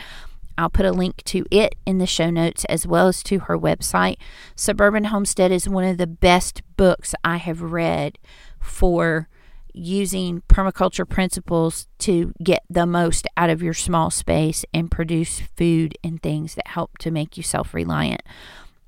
I'll 0.59 0.69
put 0.69 0.85
a 0.85 0.91
link 0.91 1.23
to 1.23 1.45
it 1.49 1.75
in 1.85 1.99
the 1.99 2.05
show 2.05 2.29
notes 2.29 2.65
as 2.65 2.85
well 2.85 3.07
as 3.07 3.23
to 3.23 3.39
her 3.39 3.57
website. 3.57 4.17
Suburban 4.57 5.05
Homestead 5.05 5.53
is 5.53 5.69
one 5.69 5.85
of 5.85 5.97
the 5.97 6.05
best 6.05 6.61
books 6.75 7.15
I 7.23 7.37
have 7.37 7.61
read 7.61 8.19
for 8.59 9.29
using 9.73 10.41
permaculture 10.49 11.07
principles 11.07 11.87
to 11.99 12.33
get 12.43 12.63
the 12.69 12.85
most 12.85 13.27
out 13.37 13.49
of 13.49 13.61
your 13.61 13.73
small 13.73 14.09
space 14.09 14.65
and 14.73 14.91
produce 14.91 15.41
food 15.55 15.97
and 16.03 16.21
things 16.21 16.55
that 16.55 16.67
help 16.67 16.97
to 16.99 17.11
make 17.11 17.37
you 17.37 17.43
self 17.43 17.73
reliant 17.73 18.21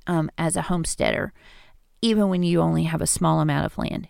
um, 0.08 0.30
as 0.38 0.56
a 0.56 0.64
homesteader, 0.64 1.34
even 2.02 2.30
when 2.30 2.44
you 2.44 2.62
only 2.62 2.84
have 2.84 3.02
a 3.02 3.08
small 3.08 3.40
amount 3.40 3.66
of 3.66 3.78
land. 3.78 4.08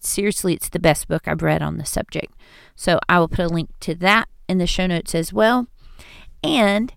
Seriously, 0.00 0.52
it's 0.54 0.68
the 0.68 0.78
best 0.78 1.08
book 1.08 1.26
I've 1.26 1.42
read 1.42 1.62
on 1.62 1.78
the 1.78 1.86
subject. 1.86 2.34
So 2.76 2.98
I 3.08 3.18
will 3.18 3.28
put 3.28 3.46
a 3.46 3.48
link 3.48 3.70
to 3.80 3.94
that 3.96 4.28
in 4.48 4.58
the 4.58 4.66
show 4.66 4.86
notes 4.86 5.14
as 5.14 5.32
well. 5.32 5.66
And 6.42 6.92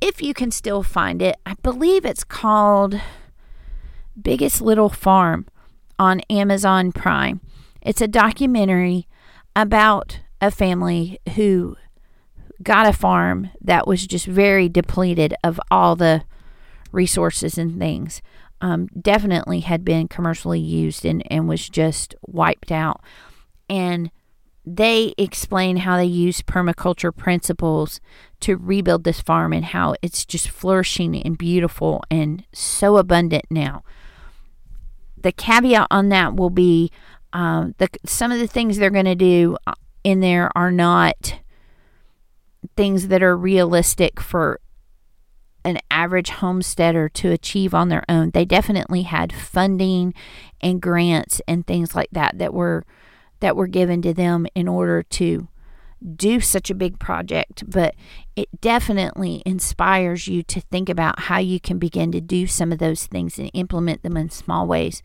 if 0.00 0.20
you 0.20 0.34
can 0.34 0.50
still 0.50 0.82
find 0.82 1.22
it, 1.22 1.36
I 1.46 1.54
believe 1.62 2.04
it's 2.04 2.24
called 2.24 3.00
Biggest 4.20 4.60
Little 4.60 4.90
Farm 4.90 5.46
on 5.98 6.20
Amazon 6.28 6.92
Prime. 6.92 7.40
It's 7.82 8.00
a 8.00 8.08
documentary 8.08 9.08
about 9.54 10.20
a 10.40 10.50
family 10.50 11.20
who 11.34 11.76
got 12.62 12.86
a 12.86 12.92
farm 12.92 13.50
that 13.60 13.86
was 13.86 14.06
just 14.06 14.26
very 14.26 14.68
depleted 14.68 15.34
of 15.42 15.60
all 15.70 15.96
the 15.96 16.22
resources 16.92 17.58
and 17.58 17.78
things. 17.78 18.22
Um, 18.60 18.86
definitely 18.98 19.60
had 19.60 19.84
been 19.84 20.06
commercially 20.06 20.60
used 20.60 21.04
and, 21.04 21.24
and 21.30 21.48
was 21.48 21.68
just 21.68 22.14
wiped 22.22 22.70
out. 22.70 23.00
And 23.68 24.12
they 24.64 25.12
explain 25.18 25.78
how 25.78 25.96
they 25.96 26.04
use 26.04 26.42
permaculture 26.42 27.14
principles 27.14 28.00
to 28.40 28.56
rebuild 28.56 29.02
this 29.02 29.20
farm 29.20 29.52
and 29.52 29.64
how 29.64 29.96
it's 30.02 30.24
just 30.24 30.48
flourishing 30.48 31.20
and 31.20 31.36
beautiful 31.36 32.04
and 32.08 32.44
so 32.52 32.96
abundant 32.96 33.46
now. 33.50 33.82
The 35.20 35.32
caveat 35.32 35.88
on 35.90 36.10
that 36.10 36.36
will 36.36 36.50
be 36.50 36.92
um, 37.32 37.74
the 37.78 37.88
some 38.04 38.32
of 38.32 38.38
the 38.38 38.46
things 38.46 38.76
they're 38.76 38.90
going 38.90 39.04
to 39.04 39.14
do 39.14 39.56
uh, 39.66 39.74
in 40.04 40.20
there 40.20 40.50
are 40.56 40.70
not 40.70 41.40
things 42.76 43.08
that 43.08 43.22
are 43.22 43.36
realistic 43.36 44.20
for 44.20 44.60
an 45.64 45.78
average 45.90 46.30
homesteader 46.30 47.08
to 47.08 47.30
achieve 47.30 47.74
on 47.74 47.88
their 47.88 48.04
own. 48.08 48.30
They 48.30 48.44
definitely 48.44 49.02
had 49.02 49.32
funding 49.32 50.12
and 50.60 50.80
grants 50.80 51.40
and 51.46 51.66
things 51.66 51.94
like 51.94 52.10
that 52.12 52.38
that 52.38 52.52
were 52.52 52.84
that 53.40 53.56
were 53.56 53.66
given 53.66 54.02
to 54.02 54.14
them 54.14 54.46
in 54.54 54.68
order 54.68 55.02
to 55.02 55.48
do 56.02 56.40
such 56.40 56.70
a 56.70 56.74
big 56.74 56.98
project, 56.98 57.64
but 57.68 57.94
it 58.34 58.48
definitely 58.60 59.42
inspires 59.46 60.26
you 60.26 60.42
to 60.44 60.60
think 60.60 60.88
about 60.88 61.20
how 61.20 61.38
you 61.38 61.60
can 61.60 61.78
begin 61.78 62.12
to 62.12 62.20
do 62.20 62.46
some 62.46 62.72
of 62.72 62.78
those 62.78 63.06
things 63.06 63.38
and 63.38 63.50
implement 63.54 64.02
them 64.02 64.16
in 64.16 64.30
small 64.30 64.66
ways 64.66 65.02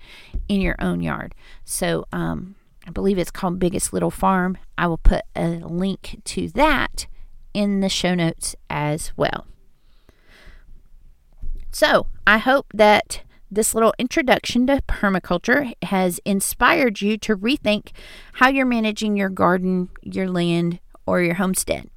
in 0.48 0.62
your 0.62 0.76
own 0.80 1.02
yard. 1.02 1.36
So, 1.66 2.06
um, 2.12 2.56
I 2.86 2.90
believe 2.90 3.18
it's 3.18 3.32
called 3.32 3.60
Biggest 3.60 3.92
Little 3.92 4.12
Farm. 4.12 4.58
I 4.78 4.88
will 4.88 4.98
put 4.98 5.24
a 5.36 5.48
link 5.58 6.22
to 6.24 6.48
that 6.50 7.06
in 7.54 7.82
the 7.82 7.90
show 7.90 8.16
notes 8.16 8.56
as 8.70 9.12
well. 9.18 9.46
So, 11.72 12.08
I 12.26 12.38
hope 12.38 12.68
that 12.74 13.24
this 13.50 13.74
little 13.74 13.94
introduction 13.98 14.68
to 14.68 14.82
permaculture 14.88 15.74
has 15.84 16.20
inspired 16.26 17.02
you 17.02 17.18
to 17.20 17.36
rethink 17.36 17.92
how 18.34 18.50
you're 18.50 18.66
managing 18.66 19.16
your 19.16 19.30
garden, 19.30 19.90
your 20.02 20.30
land, 20.30 20.80
or 21.08 21.22
your 21.22 21.36
homestead. 21.36 21.90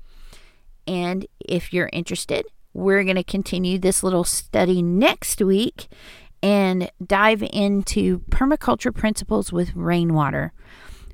And 0.86 1.26
if 1.38 1.72
you're 1.72 1.90
interested, 1.92 2.46
we're 2.72 3.04
going 3.04 3.16
to 3.16 3.24
continue 3.24 3.78
this 3.78 4.02
little 4.02 4.24
study 4.24 4.80
next 4.80 5.42
week 5.42 5.88
and 6.42 6.90
dive 7.04 7.42
into 7.42 8.20
permaculture 8.30 8.94
principles 8.94 9.52
with 9.52 9.74
rainwater. 9.74 10.52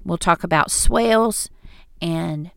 We'll 0.04 0.18
talk 0.18 0.44
about 0.44 0.70
swales 0.70 1.50
and 2.00 2.50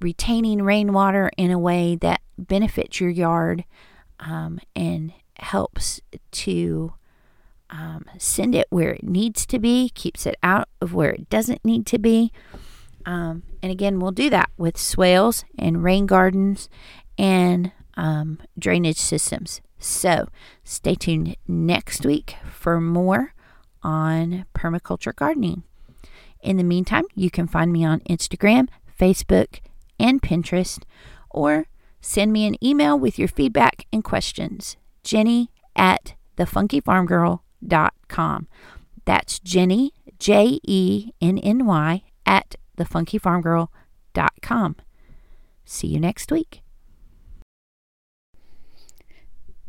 retaining 0.00 0.62
rainwater 0.62 1.30
in 1.38 1.50
a 1.50 1.58
way 1.58 1.96
that 1.96 2.20
benefits 2.36 3.00
your 3.00 3.08
yard 3.08 3.64
um, 4.20 4.60
and 4.74 5.12
helps 5.38 6.00
to 6.32 6.92
um, 7.70 8.04
send 8.18 8.54
it 8.54 8.66
where 8.70 8.92
it 8.92 9.02
needs 9.02 9.46
to 9.46 9.58
be, 9.58 9.88
keeps 9.90 10.26
it 10.26 10.36
out 10.42 10.68
of 10.80 10.94
where 10.94 11.10
it 11.10 11.30
doesn't 11.30 11.64
need 11.64 11.86
to 11.86 11.98
be. 11.98 12.32
Um, 13.06 13.44
and 13.62 13.72
again, 13.72 14.00
we'll 14.00 14.10
do 14.10 14.28
that 14.30 14.50
with 14.58 14.76
swales 14.76 15.44
and 15.56 15.82
rain 15.82 16.04
gardens 16.06 16.68
and 17.16 17.72
um, 17.96 18.40
drainage 18.58 18.98
systems. 18.98 19.62
So 19.78 20.28
stay 20.64 20.96
tuned 20.96 21.36
next 21.46 22.04
week 22.04 22.34
for 22.50 22.80
more 22.80 23.32
on 23.82 24.46
permaculture 24.54 25.14
gardening. 25.14 25.62
In 26.42 26.56
the 26.56 26.64
meantime, 26.64 27.04
you 27.14 27.30
can 27.30 27.46
find 27.46 27.72
me 27.72 27.84
on 27.84 28.00
Instagram, 28.00 28.68
Facebook, 28.98 29.60
and 29.98 30.20
Pinterest, 30.20 30.82
or 31.30 31.68
send 32.00 32.32
me 32.32 32.46
an 32.46 32.62
email 32.64 32.98
with 32.98 33.18
your 33.18 33.28
feedback 33.28 33.86
and 33.92 34.02
questions. 34.04 34.76
Jenny 35.02 35.50
at 35.74 36.14
thefunkyfarmgirl.com. 36.36 38.48
That's 39.04 39.38
Jenny, 39.38 39.92
J 40.18 40.58
E 40.64 41.12
N 41.20 41.38
N 41.38 41.66
Y, 41.66 42.02
at 42.26 42.56
thefunkyfarmgirl.com. 42.76 44.76
See 45.64 45.88
you 45.88 46.00
next 46.00 46.30
week. 46.30 46.62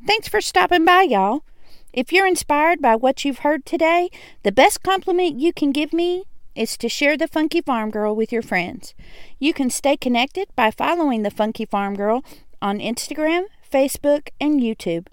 Thanks 0.05 0.27
for 0.27 0.41
stopping 0.41 0.85
by, 0.85 1.01
y'all. 1.01 1.43
If 1.91 2.13
you're 2.13 2.27
inspired 2.27 2.81
by 2.81 2.95
what 2.95 3.25
you've 3.25 3.39
heard 3.39 3.65
today, 3.65 4.09
the 4.43 4.51
best 4.51 4.83
compliment 4.83 5.39
you 5.39 5.51
can 5.51 5.71
give 5.71 5.91
me 5.91 6.25
is 6.55 6.77
to 6.77 6.89
share 6.89 7.17
the 7.17 7.27
Funky 7.27 7.61
Farm 7.61 7.89
Girl 7.89 8.15
with 8.15 8.31
your 8.31 8.41
friends. 8.41 8.93
You 9.39 9.53
can 9.53 9.69
stay 9.69 9.97
connected 9.97 10.47
by 10.55 10.71
following 10.71 11.23
the 11.23 11.31
Funky 11.31 11.65
Farm 11.65 11.95
Girl 11.95 12.23
on 12.61 12.79
Instagram, 12.79 13.45
Facebook, 13.71 14.29
and 14.39 14.59
YouTube. 14.59 15.07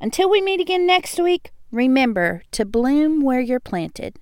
Until 0.00 0.30
we 0.30 0.40
meet 0.40 0.60
again 0.60 0.86
next 0.86 1.18
week, 1.18 1.50
remember 1.70 2.42
to 2.52 2.64
bloom 2.64 3.20
where 3.20 3.40
you're 3.40 3.60
planted. 3.60 4.16